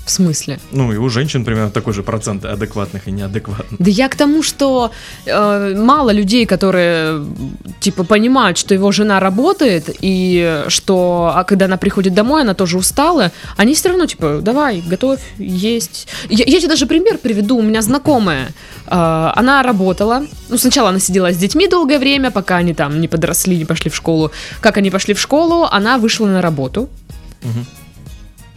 В 0.07 0.09
смысле? 0.09 0.57
Ну, 0.71 0.93
и 0.93 0.97
у 0.97 1.09
женщин 1.09 1.43
примерно 1.43 1.69
такой 1.69 1.93
же 1.93 2.01
процент 2.01 2.45
адекватных 2.45 3.09
и 3.09 3.11
неадекватных. 3.11 3.77
Да 3.77 3.91
я 3.91 4.07
к 4.07 4.15
тому, 4.15 4.41
что 4.41 4.91
э, 5.25 5.75
мало 5.75 6.11
людей, 6.11 6.45
которые, 6.45 7.25
типа, 7.81 8.05
понимают, 8.05 8.57
что 8.57 8.73
его 8.73 8.93
жена 8.93 9.19
работает, 9.19 9.89
и 9.99 10.63
что, 10.69 11.33
а 11.35 11.43
когда 11.43 11.65
она 11.65 11.75
приходит 11.75 12.13
домой, 12.13 12.43
она 12.43 12.53
тоже 12.53 12.77
устала, 12.77 13.33
они 13.57 13.73
все 13.73 13.89
равно, 13.89 14.05
типа, 14.05 14.39
давай, 14.41 14.79
готовь, 14.79 15.19
есть. 15.39 16.07
Я, 16.29 16.45
я 16.47 16.59
тебе 16.59 16.69
даже 16.69 16.85
пример 16.85 17.17
приведу, 17.17 17.57
у 17.57 17.61
меня 17.61 17.81
знакомая, 17.81 18.47
э, 18.85 19.31
она 19.35 19.61
работала, 19.61 20.25
ну, 20.47 20.57
сначала 20.57 20.89
она 20.89 20.99
сидела 20.99 21.33
с 21.33 21.37
детьми 21.37 21.67
долгое 21.67 21.99
время, 21.99 22.31
пока 22.31 22.55
они 22.55 22.73
там 22.73 23.01
не 23.01 23.09
подросли, 23.09 23.57
не 23.57 23.65
пошли 23.65 23.91
в 23.91 23.95
школу. 23.95 24.31
Как 24.61 24.77
они 24.77 24.89
пошли 24.89 25.13
в 25.13 25.19
школу, 25.19 25.67
она 25.69 25.97
вышла 25.97 26.27
на 26.27 26.41
работу. 26.41 26.89
Угу 27.43 27.65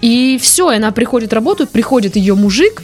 и 0.00 0.38
все, 0.40 0.68
она 0.68 0.92
приходит 0.92 1.32
работать, 1.32 1.70
приходит 1.70 2.16
ее 2.16 2.34
мужик, 2.34 2.82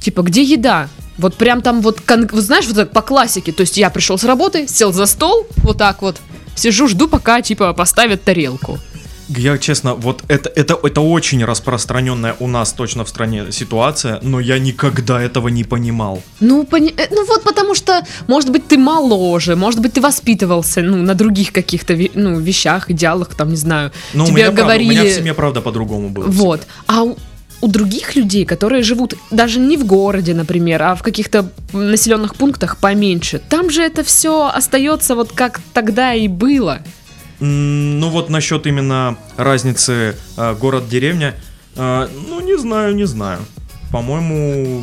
типа, 0.00 0.22
где 0.22 0.42
еда? 0.42 0.88
Вот 1.18 1.36
прям 1.36 1.60
там 1.62 1.80
вот 1.80 2.00
знаешь, 2.32 2.66
вот 2.66 2.76
так 2.76 2.92
по 2.92 3.02
классике. 3.02 3.52
То 3.52 3.62
есть 3.62 3.76
я 3.76 3.90
пришел 3.90 4.18
с 4.18 4.24
работы, 4.24 4.66
сел 4.68 4.92
за 4.92 5.06
стол, 5.06 5.46
вот 5.58 5.78
так 5.78 6.02
вот, 6.02 6.16
сижу, 6.54 6.88
жду, 6.88 7.08
пока, 7.08 7.42
типа, 7.42 7.72
поставят 7.72 8.22
тарелку. 8.22 8.78
Я 9.36 9.58
честно, 9.58 9.94
вот 9.94 10.24
это, 10.28 10.50
это, 10.56 10.78
это 10.82 11.00
очень 11.00 11.44
распространенная 11.44 12.34
у 12.40 12.48
нас 12.48 12.72
точно 12.72 13.04
в 13.04 13.08
стране 13.08 13.52
ситуация, 13.52 14.18
но 14.22 14.40
я 14.40 14.58
никогда 14.58 15.22
этого 15.22 15.48
не 15.48 15.64
понимал. 15.64 16.22
Ну, 16.40 16.64
пони... 16.64 16.92
Э, 16.96 17.06
ну 17.10 17.24
вот 17.26 17.44
потому 17.44 17.74
что, 17.74 18.04
может 18.26 18.50
быть, 18.50 18.66
ты 18.66 18.76
моложе, 18.76 19.54
может 19.54 19.80
быть, 19.80 19.92
ты 19.92 20.00
воспитывался 20.00 20.82
ну, 20.82 20.96
на 20.96 21.14
других 21.14 21.52
каких-то 21.52 21.96
ну, 22.14 22.40
вещах, 22.40 22.90
идеалах, 22.90 23.34
там, 23.36 23.50
не 23.50 23.56
знаю. 23.56 23.92
Ну, 24.14 24.26
Тебе 24.26 24.32
у 24.32 24.36
меня, 24.36 24.50
говорили... 24.50 24.88
правда, 24.88 25.00
у 25.00 25.04
меня 25.04 25.14
в 25.14 25.18
семье, 25.18 25.34
правда, 25.34 25.60
по-другому 25.60 26.08
было. 26.10 26.26
Вот. 26.26 26.60
Всегда. 26.60 26.74
А 26.86 27.02
у, 27.04 27.16
у 27.60 27.68
других 27.68 28.16
людей, 28.16 28.44
которые 28.44 28.82
живут 28.82 29.14
даже 29.30 29.60
не 29.60 29.76
в 29.76 29.86
городе, 29.86 30.34
например, 30.34 30.82
а 30.82 30.94
в 30.94 31.02
каких-то 31.02 31.48
населенных 31.72 32.34
пунктах 32.34 32.78
поменьше, 32.78 33.38
там 33.38 33.70
же 33.70 33.82
это 33.82 34.02
все 34.02 34.50
остается 34.52 35.14
вот 35.14 35.32
как 35.32 35.60
тогда 35.72 36.14
и 36.14 36.26
было. 36.28 36.80
Ну 37.40 38.10
вот 38.10 38.28
насчет 38.28 38.66
именно 38.66 39.16
разницы 39.36 40.14
э, 40.36 40.54
город-деревня, 40.54 41.34
э, 41.74 42.08
ну 42.28 42.40
не 42.40 42.58
знаю, 42.58 42.94
не 42.94 43.06
знаю. 43.06 43.40
По-моему, 43.90 44.82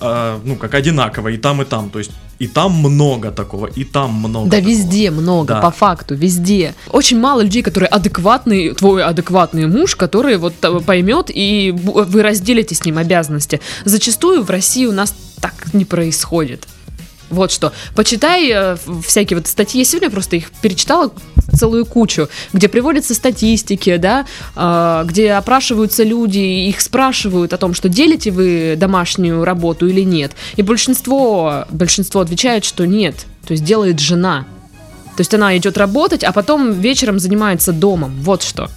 э, 0.00 0.40
ну 0.44 0.56
как 0.56 0.74
одинаково 0.74 1.28
и 1.28 1.36
там, 1.36 1.62
и 1.62 1.64
там. 1.64 1.90
То 1.90 2.00
есть 2.00 2.10
и 2.40 2.48
там 2.48 2.72
много 2.72 3.30
такого, 3.30 3.66
и 3.66 3.84
там 3.84 4.14
много. 4.14 4.50
Да, 4.50 4.56
такого. 4.56 4.70
везде 4.72 5.10
много, 5.12 5.54
да. 5.54 5.60
по 5.60 5.70
факту, 5.70 6.16
везде. 6.16 6.74
Очень 6.90 7.20
мало 7.20 7.42
людей, 7.42 7.62
которые 7.62 7.88
адекватный, 7.88 8.74
твой 8.74 9.04
адекватный 9.04 9.68
муж, 9.68 9.94
который 9.94 10.38
вот 10.38 10.54
поймет, 10.84 11.30
и 11.32 11.72
вы 11.72 12.22
разделите 12.22 12.74
с 12.74 12.84
ним 12.84 12.98
обязанности. 12.98 13.60
Зачастую 13.84 14.42
в 14.42 14.50
России 14.50 14.86
у 14.86 14.92
нас 14.92 15.14
так 15.40 15.72
не 15.72 15.84
происходит. 15.84 16.66
Вот 17.32 17.50
что. 17.50 17.72
Почитай 17.94 18.50
э, 18.52 18.76
всякие 19.06 19.38
вот 19.38 19.46
статьи. 19.46 19.78
Я 19.78 19.84
сегодня 19.86 20.10
просто 20.10 20.36
их 20.36 20.50
перечитала 20.60 21.12
целую 21.54 21.86
кучу, 21.86 22.28
где 22.52 22.68
приводятся 22.68 23.14
статистики, 23.14 23.96
да, 23.96 24.26
э, 24.56 25.04
где 25.06 25.32
опрашиваются 25.32 26.02
люди, 26.02 26.38
их 26.38 26.80
спрашивают 26.80 27.52
о 27.52 27.58
том, 27.58 27.74
что 27.74 27.88
делите 27.88 28.30
вы 28.30 28.74
домашнюю 28.76 29.44
работу 29.44 29.86
или 29.86 30.02
нет. 30.02 30.32
И 30.56 30.62
большинство, 30.62 31.66
большинство 31.70 32.20
отвечает, 32.20 32.64
что 32.64 32.86
нет. 32.86 33.26
То 33.46 33.52
есть 33.52 33.64
делает 33.64 33.98
жена. 33.98 34.46
То 35.16 35.20
есть 35.20 35.34
она 35.34 35.56
идет 35.56 35.76
работать, 35.76 36.24
а 36.24 36.32
потом 36.32 36.72
вечером 36.72 37.18
занимается 37.18 37.72
домом. 37.72 38.14
Вот 38.20 38.42
что. 38.42 38.70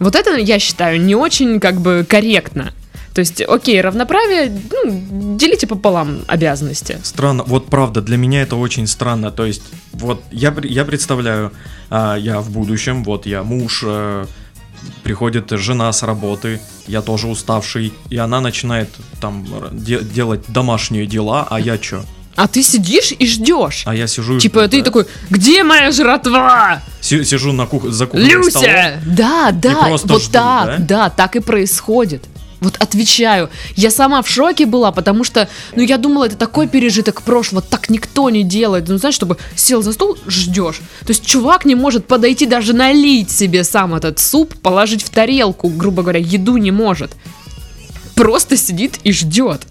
Вот 0.00 0.16
это, 0.16 0.36
я 0.36 0.58
считаю, 0.58 1.00
не 1.00 1.14
очень 1.14 1.60
как 1.60 1.80
бы 1.80 2.04
корректно. 2.08 2.72
То 3.14 3.20
есть, 3.20 3.40
окей, 3.40 3.80
равноправие, 3.80 4.60
ну, 4.72 5.36
делите 5.38 5.68
пополам 5.68 6.18
обязанности. 6.26 6.98
Странно, 7.04 7.44
вот 7.46 7.66
правда, 7.66 8.00
для 8.00 8.16
меня 8.16 8.42
это 8.42 8.56
очень 8.56 8.88
странно. 8.88 9.30
То 9.30 9.46
есть, 9.46 9.62
вот 9.92 10.20
я, 10.32 10.52
я 10.64 10.84
представляю, 10.84 11.52
а, 11.90 12.16
я 12.16 12.40
в 12.40 12.50
будущем, 12.50 13.04
вот 13.04 13.24
я 13.26 13.44
муж, 13.44 13.84
а, 13.86 14.26
приходит 15.04 15.50
жена 15.50 15.92
с 15.92 16.02
работы, 16.02 16.60
я 16.88 17.02
тоже 17.02 17.28
уставший, 17.28 17.92
и 18.10 18.16
она 18.16 18.40
начинает 18.40 18.88
там 19.20 19.46
де- 19.70 20.02
делать 20.02 20.42
домашние 20.48 21.06
дела, 21.06 21.46
а 21.48 21.60
я 21.60 21.78
чё? 21.78 22.02
А 22.36 22.48
ты 22.48 22.64
сидишь 22.64 23.12
и 23.16 23.28
ждешь. 23.28 23.84
А 23.86 23.94
я 23.94 24.08
сижу 24.08 24.38
и 24.38 24.40
Типа 24.40 24.62
жду, 24.62 24.70
ты 24.70 24.78
да. 24.78 24.84
такой, 24.86 25.06
где 25.30 25.62
моя 25.62 25.92
жратва? 25.92 26.82
Сижу 27.00 27.52
на 27.52 27.66
кух... 27.66 27.84
за 27.88 28.06
кухонным 28.06 28.28
Люся! 28.28 28.50
столом. 28.50 28.76
Да, 29.06 29.50
да, 29.52 29.88
вот 29.88 30.00
жду, 30.00 30.18
так, 30.32 30.32
да? 30.32 30.76
да, 30.78 31.10
так 31.10 31.36
и 31.36 31.40
происходит. 31.40 32.24
Вот 32.64 32.76
отвечаю, 32.78 33.50
я 33.76 33.90
сама 33.90 34.22
в 34.22 34.28
шоке 34.28 34.66
была, 34.66 34.90
потому 34.90 35.22
что, 35.24 35.48
ну, 35.76 35.82
я 35.82 35.98
думала, 35.98 36.24
это 36.24 36.36
такой 36.36 36.66
пережиток 36.66 37.22
прошлого, 37.22 37.62
так 37.62 37.90
никто 37.90 38.30
не 38.30 38.42
делает. 38.42 38.88
Ну, 38.88 38.96
знаешь, 38.98 39.14
чтобы 39.14 39.36
сел 39.54 39.82
за 39.82 39.92
стол, 39.92 40.18
ждешь. 40.26 40.80
То 41.00 41.08
есть 41.08 41.24
чувак 41.24 41.64
не 41.64 41.74
может 41.74 42.06
подойти 42.06 42.46
даже 42.46 42.72
налить 42.72 43.30
себе 43.30 43.64
сам 43.64 43.94
этот 43.94 44.18
суп, 44.18 44.54
положить 44.60 45.02
в 45.02 45.10
тарелку, 45.10 45.68
грубо 45.68 46.02
говоря, 46.02 46.20
еду 46.20 46.56
не 46.56 46.70
может. 46.70 47.12
Просто 48.14 48.56
сидит 48.56 48.98
и 49.04 49.12
ждет. 49.12 49.62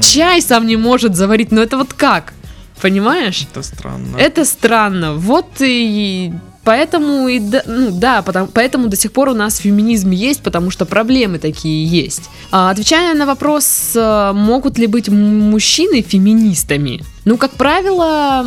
Чай 0.00 0.42
сам 0.42 0.66
не 0.66 0.76
может 0.76 1.16
заварить, 1.16 1.52
но 1.52 1.62
это 1.62 1.76
вот 1.76 1.92
как? 1.92 2.32
Понимаешь? 2.80 3.46
Это 3.50 3.62
странно. 3.62 4.16
Это 4.16 4.44
странно. 4.44 5.14
Вот 5.14 5.46
и 5.60 6.32
Поэтому 6.64 7.26
и 7.26 7.40
да, 7.40 7.62
ну 7.66 7.90
да, 7.90 8.22
потому, 8.22 8.46
поэтому 8.46 8.88
до 8.88 8.96
сих 8.96 9.12
пор 9.12 9.28
у 9.28 9.34
нас 9.34 9.56
феминизм 9.56 10.10
есть, 10.10 10.42
потому 10.42 10.70
что 10.70 10.86
проблемы 10.86 11.38
такие 11.38 11.84
есть. 11.84 12.30
А, 12.52 12.70
отвечая 12.70 13.14
на 13.14 13.26
вопрос, 13.26 13.92
э, 13.96 14.32
могут 14.32 14.78
ли 14.78 14.86
быть 14.86 15.08
мужчины 15.08 16.02
феминистами? 16.02 17.02
Ну, 17.24 17.36
как 17.36 17.52
правило, 17.52 18.44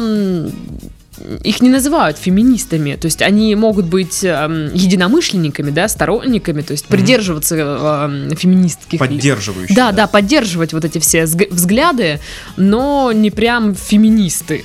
их 1.44 1.62
не 1.62 1.70
называют 1.70 2.18
феминистами, 2.18 2.96
то 2.96 3.06
есть 3.06 3.22
они 3.22 3.56
могут 3.56 3.86
быть 3.86 4.24
э, 4.24 4.70
единомышленниками, 4.74 5.72
да, 5.72 5.88
сторонниками, 5.88 6.62
то 6.62 6.72
есть 6.72 6.86
придерживаться 6.86 7.56
э, 7.58 8.36
феминистских... 8.36 9.00
Поддерживающих. 9.00 9.76
Да, 9.76 9.92
да, 9.92 10.04
да, 10.04 10.08
поддерживать 10.08 10.74
вот 10.74 10.86
эти 10.86 11.00
все 11.00 11.26
взгляды, 11.26 12.20
но 12.58 13.12
не 13.12 13.32
прям 13.32 13.76
феминисты. 13.76 14.64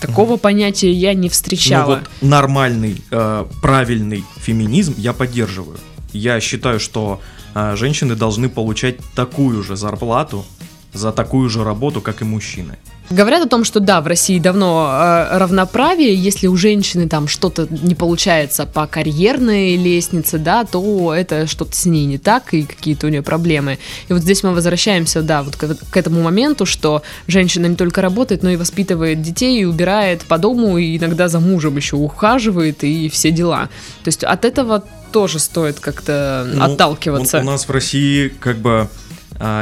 Такого 0.00 0.36
понятия 0.36 0.92
я 0.92 1.14
не 1.14 1.28
встречала. 1.28 1.88
Ну 1.88 1.96
вот 1.96 2.10
нормальный, 2.20 3.02
э, 3.10 3.46
правильный 3.62 4.24
феминизм 4.36 4.94
я 4.98 5.12
поддерживаю. 5.12 5.78
Я 6.12 6.40
считаю, 6.40 6.78
что 6.78 7.20
а, 7.54 7.76
женщины 7.76 8.16
должны 8.16 8.48
получать 8.48 8.96
такую 9.14 9.62
же 9.62 9.76
зарплату 9.76 10.44
за 10.92 11.12
такую 11.12 11.48
же 11.48 11.64
работу, 11.64 12.00
как 12.00 12.22
и 12.22 12.24
мужчины. 12.24 12.78
Говорят 13.10 13.44
о 13.44 13.48
том, 13.48 13.64
что 13.64 13.80
да, 13.80 14.00
в 14.00 14.06
России 14.06 14.38
давно 14.38 14.90
э, 14.90 15.36
равноправие, 15.38 16.14
если 16.14 16.46
у 16.46 16.56
женщины 16.56 17.06
там 17.06 17.28
что-то 17.28 17.68
не 17.70 17.94
получается 17.94 18.64
по 18.64 18.86
карьерной 18.86 19.76
лестнице, 19.76 20.38
да, 20.38 20.64
то 20.64 21.14
это 21.14 21.46
что-то 21.46 21.76
с 21.76 21.84
ней 21.84 22.06
не 22.06 22.16
так 22.16 22.54
и 22.54 22.62
какие-то 22.62 23.06
у 23.06 23.10
нее 23.10 23.22
проблемы. 23.22 23.78
И 24.08 24.12
вот 24.14 24.22
здесь 24.22 24.42
мы 24.42 24.52
возвращаемся, 24.52 25.20
да, 25.22 25.42
вот 25.42 25.56
к, 25.56 25.76
к 25.90 25.96
этому 25.96 26.22
моменту, 26.22 26.64
что 26.64 27.02
женщина 27.26 27.66
не 27.66 27.76
только 27.76 28.00
работает, 28.00 28.42
но 28.42 28.50
и 28.50 28.56
воспитывает 28.56 29.20
детей, 29.20 29.60
и 29.60 29.64
убирает 29.64 30.22
по 30.22 30.38
дому, 30.38 30.78
и 30.78 30.96
иногда 30.96 31.28
за 31.28 31.40
мужем 31.40 31.76
еще 31.76 31.96
ухаживает, 31.96 32.84
и 32.84 33.10
все 33.10 33.30
дела. 33.30 33.68
То 34.02 34.08
есть 34.08 34.24
от 34.24 34.46
этого 34.46 34.82
тоже 35.12 35.38
стоит 35.38 35.78
как-то 35.78 36.44
Ну, 36.52 36.64
отталкиваться. 36.64 37.38
У, 37.38 37.42
у 37.42 37.44
нас 37.44 37.68
в 37.68 37.70
России 37.70 38.28
как 38.40 38.56
бы 38.56 38.88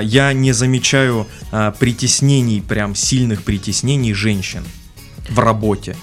я 0.03 0.33
не 0.33 0.53
замечаю 0.53 1.27
а, 1.51 1.71
притеснений, 1.73 2.61
прям 2.61 2.95
сильных 2.95 3.43
притеснений 3.43 4.15
женщин 4.15 4.65
в 5.29 5.39
работе. 5.39 5.97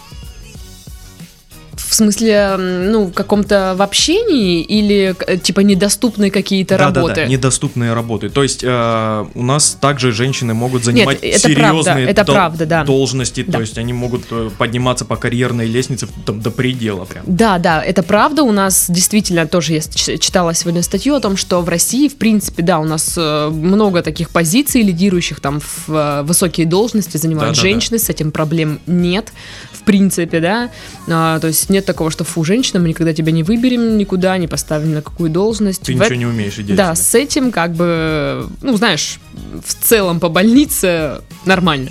В 1.90 1.96
смысле, 1.96 2.56
ну, 2.58 3.06
в 3.06 3.14
каком-то 3.14 3.74
в 3.76 3.82
общении 3.82 4.62
или 4.62 5.16
э, 5.26 5.38
типа 5.38 5.62
недоступные 5.62 6.30
какие-то 6.30 6.78
Да-да-да, 6.78 7.02
работы? 7.02 7.26
недоступные 7.26 7.94
работы. 7.94 8.30
То 8.30 8.44
есть 8.44 8.64
э, 8.64 9.26
у 9.34 9.44
нас 9.44 9.76
также 9.82 10.12
женщины 10.12 10.54
могут 10.54 10.84
занимать 10.84 11.18
это 11.24 11.40
серьезные 11.40 11.84
правда, 11.84 12.00
это 12.12 12.24
дол- 12.26 12.36
правда, 12.36 12.66
да. 12.68 12.84
должности, 12.84 13.44
Да. 13.44 13.54
то 13.54 13.62
есть 13.62 13.78
они 13.80 13.94
могут 13.94 14.26
э, 14.30 14.52
подниматься 14.58 15.04
по 15.04 15.16
карьерной 15.16 15.66
лестнице 15.66 16.08
там, 16.26 16.40
до 16.42 16.52
предела 16.52 17.06
прям. 17.06 17.24
Да, 17.26 17.58
да, 17.58 17.84
это 17.84 18.04
правда. 18.04 18.44
У 18.44 18.52
нас 18.52 18.86
действительно 18.90 19.48
тоже 19.48 19.74
я 19.74 19.82
читала 20.20 20.54
сегодня 20.54 20.84
статью 20.84 21.16
о 21.16 21.20
том, 21.20 21.38
что 21.38 21.62
в 21.62 21.70
России, 21.70 22.08
в 22.08 22.18
принципе, 22.18 22.62
да, 22.62 22.78
у 22.80 22.86
нас 22.86 23.16
э, 23.18 23.50
много 23.50 24.04
таких 24.04 24.30
позиций 24.30 24.84
лидирующих 24.84 25.40
там 25.40 25.60
в 25.88 26.22
высокие 26.24 26.68
должности 26.68 27.18
занимают 27.18 27.56
Да-да-да. 27.56 27.68
женщины, 27.68 27.98
с 27.98 28.10
этим 28.10 28.32
проблем 28.32 28.80
нет, 28.86 29.34
в 29.74 29.82
принципе, 29.84 30.40
да. 30.40 30.70
А, 31.10 31.40
то 31.40 31.48
есть 31.48 31.70
нет 31.70 31.79
такого, 31.86 32.12
что 32.12 32.24
фу, 32.24 32.44
женщина, 32.44 32.80
мы 32.80 32.90
никогда 32.90 33.14
тебя 33.14 33.32
не 33.32 33.44
выберем 33.44 33.98
никуда, 33.98 34.38
не 34.38 34.48
поставим 34.48 34.94
на 34.94 35.02
какую 35.02 35.30
должность. 35.30 35.82
Ты 35.82 35.94
В 35.94 35.96
ничего 35.96 36.16
не 36.16 36.26
умеешь 36.26 36.56
делать. 36.56 36.76
Да, 36.76 36.96
с 36.96 37.16
этим 37.16 37.52
как 37.52 37.74
бы, 37.74 38.48
ну, 38.62 38.78
знаешь, 38.78 39.20
в 39.66 39.74
целом 39.84 40.20
по 40.20 40.30
больнице 40.30 41.22
нормально. 41.46 41.90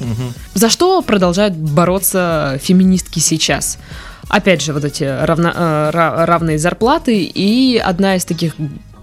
За 0.54 0.68
что 0.70 1.02
продолжают 1.02 1.54
бороться 1.54 2.58
феминистки 2.62 3.18
сейчас? 3.18 3.78
Опять 4.28 4.62
же, 4.62 4.72
вот 4.72 4.84
эти 4.84 5.04
равно- 5.04 5.52
э, 5.54 5.90
ра- 5.92 6.26
равные 6.26 6.58
зарплаты, 6.58 7.22
и 7.22 7.78
одна 7.78 8.16
из 8.16 8.24
таких 8.24 8.54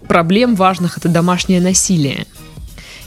проблем 0.07 0.55
важных 0.55 0.97
это 0.99 1.09
домашнее 1.09 1.61
насилие. 1.61 2.27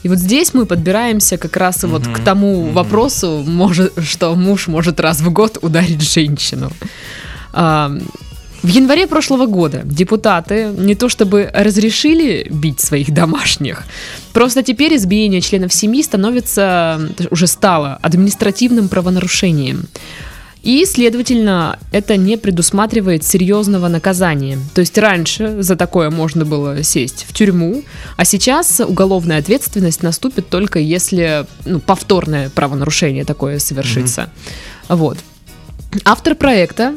И 0.02 0.08
вот 0.08 0.18
здесь 0.18 0.54
мы 0.54 0.66
подбираемся 0.66 1.38
как 1.38 1.56
раз 1.56 1.84
и 1.84 1.86
вот 1.86 2.06
к 2.06 2.18
тому 2.24 2.62
мгм. 2.64 2.72
вопросу, 2.74 3.42
может, 3.46 3.92
что 4.04 4.34
муж 4.34 4.68
может 4.68 5.00
раз 5.00 5.20
в 5.20 5.30
год 5.32 5.58
ударить 5.62 6.00
женщину. 6.02 6.70
А, 7.52 7.90
В 8.62 8.68
январе 8.68 9.06
прошлого 9.06 9.46
года 9.46 9.82
депутаты 9.84 10.74
не 10.76 10.96
то 10.96 11.08
чтобы 11.08 11.48
разрешили 11.54 12.48
бить 12.50 12.80
своих 12.80 13.12
домашних, 13.12 13.84
просто 14.32 14.62
теперь 14.62 14.96
избиение 14.96 15.40
членов 15.40 15.72
семьи 15.72 16.02
становится, 16.02 17.00
уже 17.30 17.46
стало 17.46 17.98
административным 18.02 18.88
правонарушением. 18.88 19.86
И, 20.64 20.84
следовательно, 20.84 21.78
это 21.92 22.16
не 22.16 22.36
предусматривает 22.36 23.24
серьезного 23.24 23.86
наказания. 23.86 24.58
То 24.74 24.80
есть 24.80 24.98
раньше 24.98 25.62
за 25.62 25.76
такое 25.76 26.10
можно 26.10 26.44
было 26.44 26.82
сесть 26.82 27.26
в 27.28 27.32
тюрьму, 27.32 27.84
а 28.16 28.24
сейчас 28.24 28.80
уголовная 28.80 29.38
ответственность 29.38 30.02
наступит 30.02 30.48
только 30.48 30.80
если 30.80 31.46
ну, 31.64 31.78
повторное 31.78 32.50
правонарушение 32.50 33.24
такое 33.24 33.60
совершится. 33.60 34.30
Вот. 34.88 35.18
Автор 36.04 36.34
проекта 36.34 36.94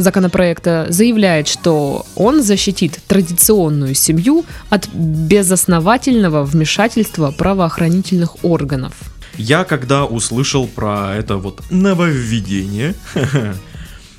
законопроекта 0.00 0.86
заявляет, 0.88 1.48
что 1.48 2.06
он 2.16 2.42
защитит 2.42 2.98
традиционную 3.06 3.94
семью 3.94 4.44
от 4.68 4.88
безосновательного 4.92 6.44
вмешательства 6.44 7.30
правоохранительных 7.30 8.44
органов. 8.44 8.94
Я 9.36 9.64
когда 9.64 10.04
услышал 10.04 10.66
про 10.66 11.14
это 11.16 11.36
вот 11.36 11.62
нововведение, 11.70 12.94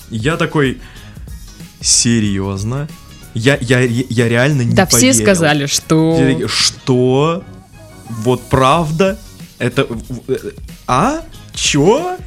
я 0.09 0.37
такой, 0.37 0.79
серьезно? 1.79 2.87
Я, 3.33 3.57
я, 3.61 3.79
я 3.81 4.27
реально 4.27 4.63
не 4.63 4.73
да, 4.73 4.85
все 4.85 5.13
сказали, 5.13 5.65
что... 5.65 6.47
Что? 6.47 7.43
Вот 8.09 8.41
правда? 8.49 9.17
Это... 9.57 9.87
э, 10.27 10.37
А? 10.87 11.21
Чё? 11.53 12.17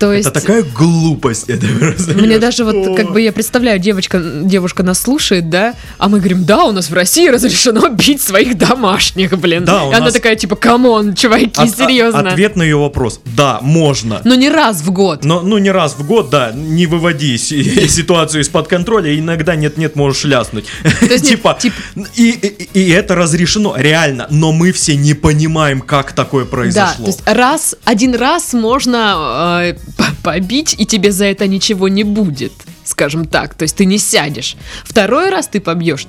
То 0.00 0.14
есть... 0.14 0.28
Это 0.28 0.40
такая 0.40 0.62
глупость. 0.62 1.48
Это 1.50 1.66
просто 1.78 2.14
Мне 2.14 2.38
даже 2.38 2.64
вот, 2.64 2.96
как 2.96 3.12
бы 3.12 3.20
я 3.20 3.32
представляю, 3.32 3.78
девочка, 3.78 4.18
девушка 4.18 4.82
нас 4.82 4.98
слушает, 5.00 5.50
да, 5.50 5.74
а 5.98 6.08
мы 6.08 6.18
говорим, 6.18 6.44
да, 6.44 6.64
у 6.64 6.72
нас 6.72 6.88
в 6.88 6.94
России 6.94 7.28
разрешено 7.28 7.86
бить 7.90 8.22
своих 8.22 8.56
домашних, 8.56 9.38
блин. 9.38 9.66
Да, 9.66 9.84
И 9.84 9.92
она 9.94 10.06
нас- 10.06 10.14
такая, 10.14 10.36
типа, 10.36 10.56
come 10.56 10.89
on, 10.89 11.14
чуваки, 11.14 11.50
От- 11.54 11.76
серьезно. 11.76 12.20
Ответ 12.30 12.56
на 12.56 12.62
ее 12.62 12.76
вопрос. 12.76 13.20
Да, 13.36 13.58
можно. 13.60 14.22
Но 14.24 14.34
не 14.34 14.48
раз 14.48 14.80
в 14.80 14.90
год. 14.90 15.22
Но, 15.24 15.42
ну, 15.42 15.58
не 15.58 15.70
раз 15.70 15.94
в 15.98 16.06
год, 16.06 16.30
да, 16.30 16.50
не 16.54 16.86
выводи 16.86 17.36
си- 17.36 17.62
ситуацию 17.88 18.40
из-под 18.40 18.68
контроля, 18.68 19.16
иногда 19.18 19.54
нет-нет, 19.54 19.96
можешь 19.96 20.24
ляснуть. 20.24 20.64
Типа, 21.22 21.58
тип- 21.60 21.74
и, 22.16 22.88
это 22.90 23.14
разрешено, 23.14 23.74
реально, 23.76 24.26
но 24.30 24.52
мы 24.52 24.72
все 24.72 24.96
не 24.96 25.12
понимаем, 25.12 25.82
как 25.82 26.12
такое 26.12 26.44
Да, 26.44 26.50
произошло. 26.50 27.04
то 27.04 27.10
есть 27.10 27.22
раз, 27.26 27.76
один 27.84 28.14
раз 28.14 28.54
можно 28.54 29.74
по- 29.76 29.76
побить, 30.22 30.74
и 30.78 30.86
тебе 30.86 31.12
за 31.12 31.26
это 31.26 31.46
ничего 31.46 31.88
не 31.88 32.04
будет, 32.04 32.52
скажем 32.84 33.26
так. 33.26 33.54
То 33.54 33.62
есть 33.62 33.76
ты 33.76 33.84
не 33.84 33.98
сядешь. 33.98 34.56
Второй 34.84 35.30
раз 35.30 35.48
ты 35.48 35.60
побьешь, 35.60 36.06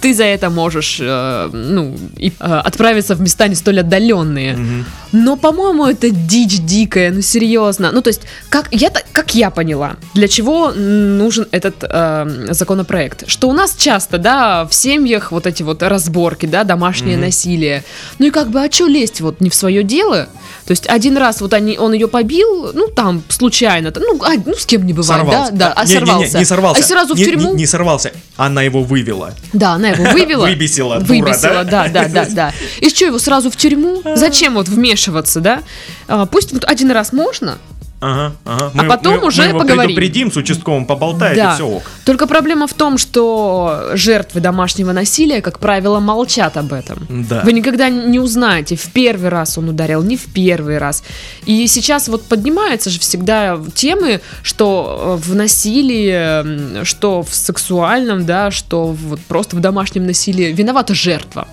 ты 0.00 0.14
за 0.14 0.24
это 0.24 0.50
можешь, 0.50 0.98
э, 1.00 1.50
ну, 1.52 1.96
и, 2.16 2.32
э, 2.40 2.60
отправиться 2.64 3.14
в 3.14 3.20
места 3.20 3.48
не 3.48 3.54
столь 3.54 3.80
отдаленные. 3.80 4.56
Мгм. 4.56 4.84
Но, 5.12 5.36
по-моему, 5.36 5.86
это 5.86 6.10
дичь 6.10 6.58
дикая, 6.60 7.10
ну 7.10 7.20
серьезно. 7.22 7.90
Ну, 7.92 8.00
то 8.00 8.08
есть, 8.08 8.22
как 8.48 8.68
я, 8.70 8.90
как 9.12 9.34
я 9.34 9.50
поняла, 9.50 9.96
для 10.14 10.28
чего 10.28 10.70
нужен 10.72 11.46
этот 11.50 11.76
э, 11.82 12.46
законопроект? 12.50 13.24
Что 13.28 13.48
у 13.48 13.52
нас 13.52 13.74
часто, 13.76 14.18
да, 14.18 14.64
в 14.66 14.74
семьях 14.74 15.32
вот 15.32 15.46
эти 15.46 15.62
вот 15.62 15.82
разборки, 15.82 16.46
да, 16.46 16.64
домашнее 16.64 17.16
Мгм. 17.16 17.26
насилие. 17.26 17.84
Ну 18.18 18.26
и 18.26 18.30
как 18.30 18.48
бы, 18.50 18.62
а 18.62 18.70
что 18.70 18.86
лезть 18.86 19.20
вот 19.20 19.40
не 19.40 19.50
в 19.50 19.54
свое 19.54 19.82
дело? 19.82 20.28
То 20.66 20.70
есть 20.72 20.86
один 20.88 21.16
раз 21.16 21.40
вот 21.40 21.52
они, 21.54 21.76
он 21.78 21.92
ее 21.92 22.06
побил, 22.06 22.70
ну 22.74 22.86
там 22.88 23.22
случайно, 23.28 23.92
ну, 23.96 24.20
а, 24.22 24.34
ну 24.46 24.54
с 24.54 24.64
кем 24.66 24.86
не 24.86 24.92
бывает, 24.92 25.22
Сорвался. 25.22 25.52
да, 25.52 25.68
да, 25.68 25.72
а 25.76 25.84
Не- 25.84 25.88
не- 25.88 25.94
не- 25.94 26.00
сорвался. 26.06 26.38
Не, 26.38 26.44
сорвался. 26.44 26.80
А 26.80 26.84
сразу 26.84 27.14
в 27.14 27.18
Не- 27.18 27.24
тюрьму? 27.24 27.50
Не, 27.50 27.56
не 27.58 27.66
сорвался. 27.66 28.12
Она 28.36 28.62
его 28.62 28.82
вывела. 28.84 29.34
Да, 29.52 29.72
она 29.72 29.89
его 29.90 30.10
вывела. 30.12 30.46
Выбесила, 30.46 31.00
дура, 31.00 31.06
Выбесила, 31.08 31.64
да? 31.64 31.88
да, 31.88 32.06
да, 32.06 32.08
да, 32.08 32.26
да. 32.30 32.54
И 32.80 32.88
что, 32.88 33.04
его 33.06 33.18
сразу 33.18 33.50
в 33.50 33.56
тюрьму? 33.56 34.02
Зачем 34.14 34.54
вот 34.54 34.68
вмешиваться, 34.68 35.40
да? 35.40 35.62
А, 36.08 36.26
Пусть 36.26 36.52
вот 36.52 36.64
один 36.64 36.90
раз 36.90 37.12
можно, 37.12 37.58
Ага, 38.00 38.32
ага. 38.46 38.72
А 38.78 38.84
потом 38.84 39.24
уже 39.24 39.42
мы 39.42 39.48
его 39.48 39.58
поговорим. 39.58 39.94
предупредим, 39.94 40.32
с 40.32 40.36
участковым 40.36 40.86
поболтает, 40.86 41.36
Да. 41.36 41.52
и 41.52 41.54
все 41.54 41.66
ок. 41.66 41.82
Только 42.06 42.26
проблема 42.26 42.66
в 42.66 42.72
том, 42.72 42.96
что 42.96 43.90
жертвы 43.92 44.40
домашнего 44.40 44.92
насилия, 44.92 45.42
как 45.42 45.58
правило, 45.58 46.00
молчат 46.00 46.56
об 46.56 46.72
этом. 46.72 47.06
Да. 47.10 47.42
Вы 47.44 47.52
никогда 47.52 47.90
не 47.90 48.18
узнаете, 48.18 48.76
в 48.76 48.90
первый 48.92 49.28
раз 49.28 49.58
он 49.58 49.68
ударил, 49.68 50.02
не 50.02 50.16
в 50.16 50.32
первый 50.32 50.78
раз. 50.78 51.02
И 51.44 51.66
сейчас 51.66 52.08
вот 52.08 52.24
поднимаются 52.24 52.88
же 52.88 52.98
всегда 53.00 53.58
темы, 53.74 54.22
что 54.42 55.18
э, 55.20 55.28
в 55.28 55.34
насилии, 55.34 56.84
что 56.84 57.22
в 57.22 57.34
сексуальном, 57.34 58.24
да, 58.24 58.50
что 58.50 58.86
вот 58.86 59.20
просто 59.20 59.56
в 59.56 59.60
домашнем 59.60 60.06
насилии 60.06 60.52
виновата 60.52 60.94
жертва. 60.94 61.46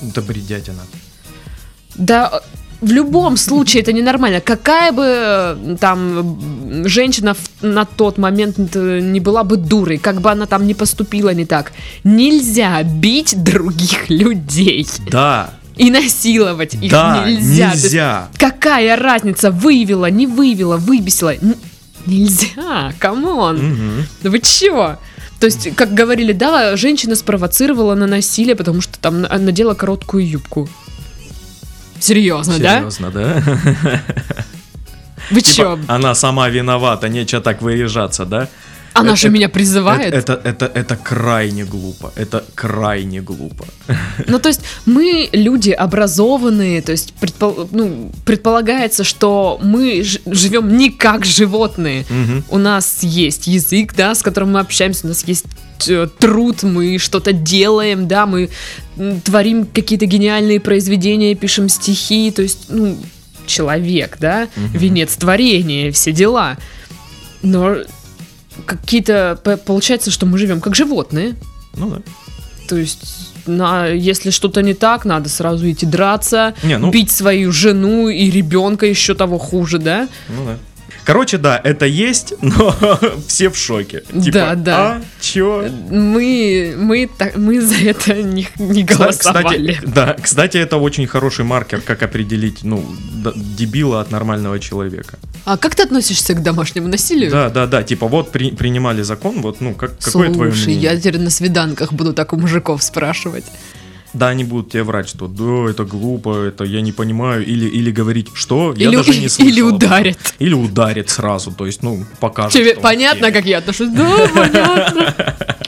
Да 0.00 0.22
бредятина. 0.22 0.80
Да, 1.94 2.40
в 2.84 2.92
любом 2.92 3.36
случае 3.36 3.82
это 3.82 3.92
ненормально. 3.92 4.40
Какая 4.40 4.92
бы 4.92 5.76
там 5.80 6.84
женщина 6.86 7.34
на 7.62 7.84
тот 7.84 8.18
момент 8.18 8.56
э, 8.76 9.00
не 9.00 9.20
была 9.20 9.42
бы 9.44 9.56
дурой, 9.56 9.98
как 9.98 10.20
бы 10.20 10.30
она 10.30 10.46
там 10.46 10.66
не 10.66 10.74
поступила 10.74 11.34
не 11.34 11.44
так, 11.46 11.72
нельзя 12.04 12.82
бить 12.82 13.42
других 13.42 14.10
людей 14.10 14.86
Да, 15.10 15.50
и 15.76 15.90
насиловать 15.90 16.74
их 16.74 16.90
да, 16.90 17.24
нельзя. 17.26 17.68
То 17.68 17.72
есть 17.74 17.84
нельзя. 17.84 18.28
какая 18.38 18.96
разница, 18.96 19.50
выявила, 19.50 20.10
не 20.10 20.26
выявила, 20.26 20.76
выбесила? 20.76 21.34
Н- 21.34 21.56
нельзя, 22.06 22.92
come 22.98 23.59
on. 23.59 24.04
Да 24.22 24.30
Вы 24.30 24.38
чего? 24.40 24.98
То 25.40 25.46
есть, 25.46 25.74
как 25.74 25.92
говорили, 25.94 26.32
да, 26.32 26.76
женщина 26.76 27.16
спровоцировала 27.16 27.94
на 27.94 28.06
насилие, 28.06 28.54
потому 28.56 28.80
что 28.80 28.98
там 28.98 29.22
на- 29.22 29.38
надела 29.38 29.74
короткую 29.74 30.26
юбку. 30.28 30.68
Серьезно, 32.00 32.58
да? 32.58 32.78
Серьезно, 32.78 33.10
да? 33.10 33.42
Вы 35.30 35.40
Типа, 35.40 35.54
чё? 35.56 35.78
она 35.88 36.14
сама 36.14 36.48
виновата, 36.50 37.08
нечего 37.08 37.40
так 37.40 37.62
выезжаться, 37.62 38.26
да? 38.26 38.48
Она 38.94 39.08
Это- 39.08 39.16
же 39.16 39.28
меня 39.30 39.48
призывает. 39.48 40.14
Это, 40.14 40.40
это, 40.44 40.66
это 40.66 40.96
крайне 40.96 41.64
глупо. 41.64 42.12
Это 42.16 42.44
крайне 42.54 43.20
глупо. 43.20 43.66
Ну, 44.28 44.38
то 44.38 44.48
есть 44.48 44.60
мы 44.86 45.28
люди 45.32 45.70
образованные, 45.70 46.80
то 46.80 46.92
есть 46.92 47.12
предпол- 47.20 47.68
ну, 47.72 48.12
предполагается, 48.24 49.02
что 49.04 49.58
мы 49.62 50.04
живем 50.26 50.76
не 50.76 50.90
как 50.90 51.24
животные. 51.24 52.04
Мгм. 52.08 52.44
У 52.48 52.58
нас 52.58 53.02
есть 53.02 53.48
язык, 53.48 53.94
да, 53.96 54.14
с 54.14 54.22
которым 54.22 54.52
мы 54.52 54.60
общаемся, 54.60 55.06
у 55.06 55.08
нас 55.08 55.24
есть 55.26 55.46
э, 55.88 56.06
труд, 56.18 56.62
мы 56.62 56.98
что-то 56.98 57.32
делаем, 57.32 58.06
да, 58.06 58.26
мы 58.26 58.48
творим 59.24 59.66
какие-то 59.66 60.06
гениальные 60.06 60.60
произведения, 60.60 61.34
пишем 61.34 61.68
стихи, 61.68 62.30
то 62.30 62.42
есть, 62.42 62.66
ну, 62.68 62.96
человек, 63.46 64.18
да, 64.20 64.48
венец 64.56 65.16
творения, 65.16 65.90
все 65.90 66.12
дела. 66.12 66.56
Но 67.42 67.76
какие-то, 68.66 69.38
получается, 69.66 70.10
что 70.10 70.26
мы 70.26 70.38
живем 70.38 70.60
как 70.60 70.74
животные. 70.74 71.34
Ну 71.76 71.90
да. 71.90 72.02
То 72.68 72.76
есть, 72.76 73.34
на, 73.46 73.86
если 73.88 74.30
что-то 74.30 74.62
не 74.62 74.74
так, 74.74 75.04
надо 75.04 75.28
сразу 75.28 75.70
идти 75.70 75.86
драться, 75.86 76.54
Не, 76.62 76.78
ну- 76.78 76.90
бить 76.90 77.10
свою 77.10 77.52
жену 77.52 78.08
и 78.08 78.30
ребенка 78.30 78.86
еще 78.86 79.14
того 79.14 79.38
хуже, 79.38 79.78
да? 79.78 80.08
Ну 80.28 80.46
да. 80.46 80.58
Короче, 81.04 81.38
да, 81.38 81.60
это 81.62 81.86
есть, 81.86 82.34
но 82.42 82.74
все 83.28 83.48
в 83.50 83.56
шоке. 83.56 84.00
Типа, 84.12 84.32
Да, 84.32 84.54
да. 84.54 84.76
А, 84.96 85.02
чё? 85.20 85.68
Мы, 85.90 86.74
мы, 86.78 87.08
так, 87.18 87.36
мы 87.36 87.60
за 87.60 87.76
это 87.76 88.22
не, 88.22 88.48
не 88.58 88.84
голосовали. 88.84 89.72
Кстати, 89.74 89.94
да, 89.94 90.16
кстати, 90.20 90.56
это 90.56 90.76
очень 90.78 91.06
хороший 91.06 91.44
маркер, 91.44 91.80
как 91.80 92.02
определить, 92.02 92.64
ну, 92.64 92.84
дебила 93.36 94.00
от 94.00 94.10
нормального 94.10 94.58
человека. 94.58 95.18
А 95.44 95.56
как 95.58 95.74
ты 95.74 95.82
относишься 95.82 96.34
к 96.34 96.42
домашнему 96.42 96.88
насилию? 96.88 97.30
Да, 97.30 97.50
да, 97.50 97.66
да, 97.66 97.82
типа 97.82 98.08
вот 98.08 98.32
при- 98.32 98.50
принимали 98.50 99.02
закон, 99.02 99.40
вот, 99.42 99.60
ну, 99.60 99.74
как, 99.74 99.98
какое 99.98 100.32
твое 100.32 100.52
Слушай, 100.52 100.66
мнение? 100.66 100.82
я 100.92 100.96
теперь 100.96 101.20
на 101.20 101.30
свиданках 101.30 101.92
буду 101.92 102.12
так 102.14 102.32
у 102.32 102.36
мужиков 102.36 102.82
спрашивать. 102.82 103.44
Да, 104.14 104.28
они 104.28 104.44
будут 104.44 104.70
тебе 104.70 104.84
врать, 104.84 105.08
что 105.08 105.26
да, 105.26 105.70
это 105.70 105.84
глупо, 105.84 106.44
это 106.44 106.64
я 106.64 106.80
не 106.80 106.92
понимаю, 106.92 107.44
или, 107.44 107.66
или 107.66 107.90
говорить, 107.90 108.28
что, 108.32 108.72
я 108.76 108.88
или, 108.88 108.96
даже 108.96 109.10
не 109.10 109.28
слышал. 109.28 109.52
или 109.52 109.60
ударят. 109.60 110.18
Или 110.38 110.54
ударит 110.54 111.10
сразу, 111.10 111.50
то 111.50 111.66
есть, 111.66 111.82
ну, 111.82 112.04
покажет. 112.20 112.52
Тебе 112.52 112.74
понятно, 112.76 113.32
как 113.32 113.44
я 113.44 113.58
отношусь? 113.58 113.90
Да, 113.90 114.28
понятно. 114.34 115.14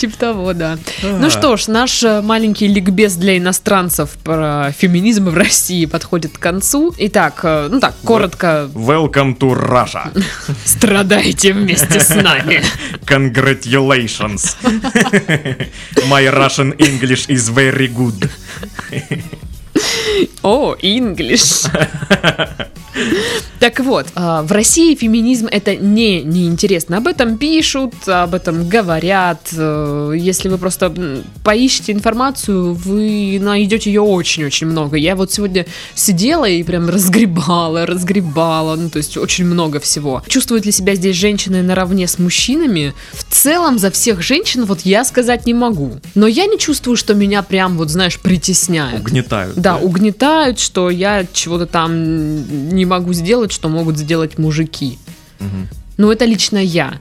Типа 0.00 0.16
того, 0.16 0.54
да. 0.54 0.78
Ну 1.02 1.28
что 1.28 1.58
ж, 1.58 1.68
наш 1.68 2.02
э, 2.02 2.22
маленький 2.22 2.68
ликбез 2.68 3.16
для 3.16 3.36
иностранцев 3.36 4.08
про 4.24 4.72
феминизм 4.72 5.28
в 5.28 5.36
России 5.36 5.84
подходит 5.84 6.38
к 6.38 6.40
концу. 6.40 6.94
Итак, 6.96 7.40
э, 7.42 7.68
ну 7.70 7.80
так, 7.80 7.94
коротко, 8.02 8.70
Welcome 8.72 9.36
to 9.36 9.52
Russia. 9.54 10.10
страдайте 10.64 11.52
вместе 11.52 12.00
с 12.00 12.14
нами. 12.14 12.62
Congratulations. 13.04 14.56
My 16.08 16.30
Russian 16.32 16.74
English 16.78 17.28
is 17.28 17.50
very 17.50 17.88
good. 17.88 18.30
О, 20.42 20.74
English. 20.82 21.68
Так 23.60 23.78
вот, 23.80 24.06
а, 24.14 24.42
в 24.42 24.52
России 24.52 24.94
феминизм 24.94 25.46
это 25.46 25.76
не 25.76 26.22
неинтересно. 26.22 26.96
Об 26.96 27.06
этом 27.06 27.36
пишут, 27.36 27.94
об 28.06 28.34
этом 28.34 28.68
говорят. 28.68 29.50
Э, 29.56 30.12
Если 30.16 30.48
вы 30.48 30.56
просто 30.58 30.92
поищете 31.44 31.92
информацию, 31.92 32.72
вы 32.74 33.38
найдете 33.40 33.90
ее 33.90 34.00
очень-очень 34.00 34.66
много. 34.66 34.96
Я 34.96 35.14
вот 35.14 35.30
сегодня 35.30 35.66
сидела 35.94 36.46
и 36.46 36.62
прям 36.62 36.88
разгребала, 36.88 37.84
разгребала. 37.86 38.76
Ну, 38.76 38.88
то 38.88 38.96
есть 38.96 39.16
очень 39.18 39.44
много 39.44 39.78
всего. 39.78 40.22
Чувствуют 40.26 40.64
ли 40.64 40.72
себя 40.72 40.94
здесь 40.94 41.16
женщины 41.16 41.62
наравне 41.62 42.08
с 42.08 42.18
мужчинами? 42.18 42.94
В 43.12 43.24
целом 43.24 43.78
за 43.78 43.90
всех 43.90 44.22
женщин 44.22 44.64
вот 44.64 44.80
я 44.80 45.04
сказать 45.04 45.46
не 45.46 45.54
могу. 45.54 46.00
Но 46.14 46.26
я 46.26 46.46
не 46.46 46.58
чувствую, 46.58 46.96
что 46.96 47.14
меня 47.14 47.42
прям 47.42 47.76
вот, 47.76 47.90
знаешь, 47.90 48.18
притесняют. 48.18 49.00
Угнетают. 49.02 49.56
Да, 49.56 49.69
угнетают, 49.76 50.58
что 50.58 50.90
я 50.90 51.26
чего-то 51.32 51.66
там 51.66 52.68
не 52.68 52.84
могу 52.84 53.12
сделать, 53.12 53.52
что 53.52 53.68
могут 53.68 53.96
сделать 53.96 54.38
мужики. 54.38 54.98
Мгм. 55.38 55.68
Ну, 55.96 56.10
это 56.10 56.24
лично 56.24 56.58
я. 56.58 56.94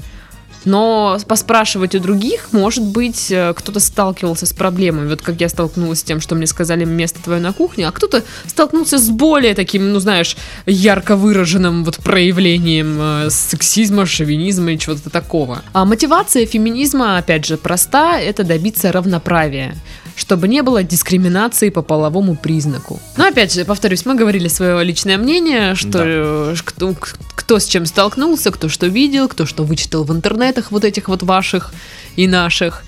Но 0.66 1.18
поспрашивать 1.28 1.96
у 1.96 2.00
других, 2.00 2.50
может 2.52 2.84
быть, 2.84 3.32
э, 3.32 3.54
кто-то 3.56 3.80
сталкивался 3.80 4.46
с 4.46 4.54
проблемой. 4.54 5.08
Вот 5.08 5.22
как 5.22 5.40
я 5.40 5.50
столкнулась 5.50 6.00
с 6.00 6.04
тем, 6.04 6.20
что 6.20 6.36
мне 6.36 6.48
сказали 6.48 6.84
место 6.86 7.24
твое 7.24 7.40
на 7.40 7.54
кухне, 7.54 7.88
а 7.88 7.92
кто-то 7.92 8.24
столкнулся 8.46 8.98
с 8.98 9.10
более 9.10 9.56
таким, 9.56 9.94
ну 9.94 10.00
знаешь, 10.00 10.36
ярко 10.66 11.16
выраженным 11.16 11.84
вот 11.86 11.98
проявлением 11.98 12.98
э, 13.00 13.30
сексизма, 13.30 14.06
шовинизма 14.06 14.74
и 14.74 14.78
чего-то 14.78 15.10
такого. 15.10 15.62
А 15.72 15.86
мотивация 15.86 16.46
феминизма, 16.46 17.18
опять 17.18 17.46
же, 17.46 17.58
проста, 17.58 18.20
это 18.20 18.44
добиться 18.44 18.92
равноправия 18.92 19.76
чтобы 20.20 20.48
не 20.48 20.62
было 20.62 20.84
дискриминации 20.84 21.70
по 21.70 21.82
половому 21.82 22.36
признаку. 22.36 23.00
Но 23.18 23.26
опять 23.28 23.54
же, 23.54 23.64
повторюсь, 23.66 24.06
мы 24.06 24.16
говорили 24.16 24.48
свое 24.50 24.84
личное 24.84 25.18
мнение, 25.18 25.76
что 25.76 25.90
Да. 25.90 26.04
э, 26.06 26.56
кто, 26.64 26.94
кто 27.36 27.58
с 27.60 27.66
чем 27.66 27.86
столкнулся, 27.86 28.52
кто 28.52 28.68
что 28.70 28.88
видел, 28.88 29.28
кто 29.30 29.46
что 29.46 29.64
вычитал 29.64 30.04
в 30.04 30.12
интернетах 30.12 30.72
вот 30.72 30.84
этих 30.84 31.08
вот 31.08 31.24
ваших 31.24 31.74
и 32.18 32.28
наших. 32.28 32.84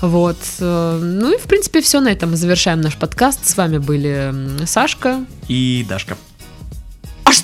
Вот. 0.00 0.38
э, 0.60 0.98
Ну 1.02 1.34
и, 1.34 1.38
в 1.38 1.42
принципе, 1.42 1.82
все 1.82 2.00
на 2.00 2.08
этом 2.08 2.30
мы 2.30 2.36
завершаем 2.36 2.80
наш 2.80 2.96
подкаст. 2.96 3.46
С 3.46 3.56
вами 3.56 3.76
были 3.78 4.32
Сашка. 4.64 5.24
И 5.48 5.84
Дашка. 5.88 6.16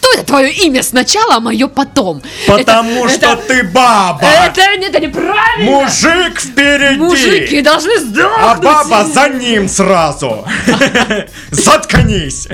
Что 0.06 0.18
это 0.18 0.26
твое 0.26 0.52
имя 0.52 0.82
сначала, 0.82 1.36
а 1.36 1.40
мое 1.40 1.66
потом? 1.66 2.22
Потому 2.46 3.06
это, 3.06 3.14
что 3.14 3.32
это, 3.32 3.42
ты 3.48 3.62
баба! 3.64 4.24
Это, 4.24 4.60
это 4.60 5.00
неправильно! 5.00 5.64
Мужик 5.64 6.40
впереди! 6.40 6.98
Мужики 6.98 7.60
должны 7.60 7.92
а 7.96 8.00
сдохнуть! 8.00 8.38
А 8.40 8.54
баба 8.54 9.04
за 9.04 9.28
ним 9.30 9.68
сразу! 9.68 10.46
Заткнись! 11.50 12.46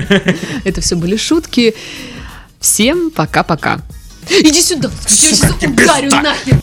Это 0.63 0.81
все 0.81 0.95
были 0.95 1.15
шутки. 1.15 1.75
Всем 2.59 3.11
пока-пока. 3.11 3.81
Иди 4.29 4.61
сюда! 4.61 4.89
Я 5.03 5.09
сейчас 5.09 5.51
ударю 5.61 6.09
нахер! 6.09 6.57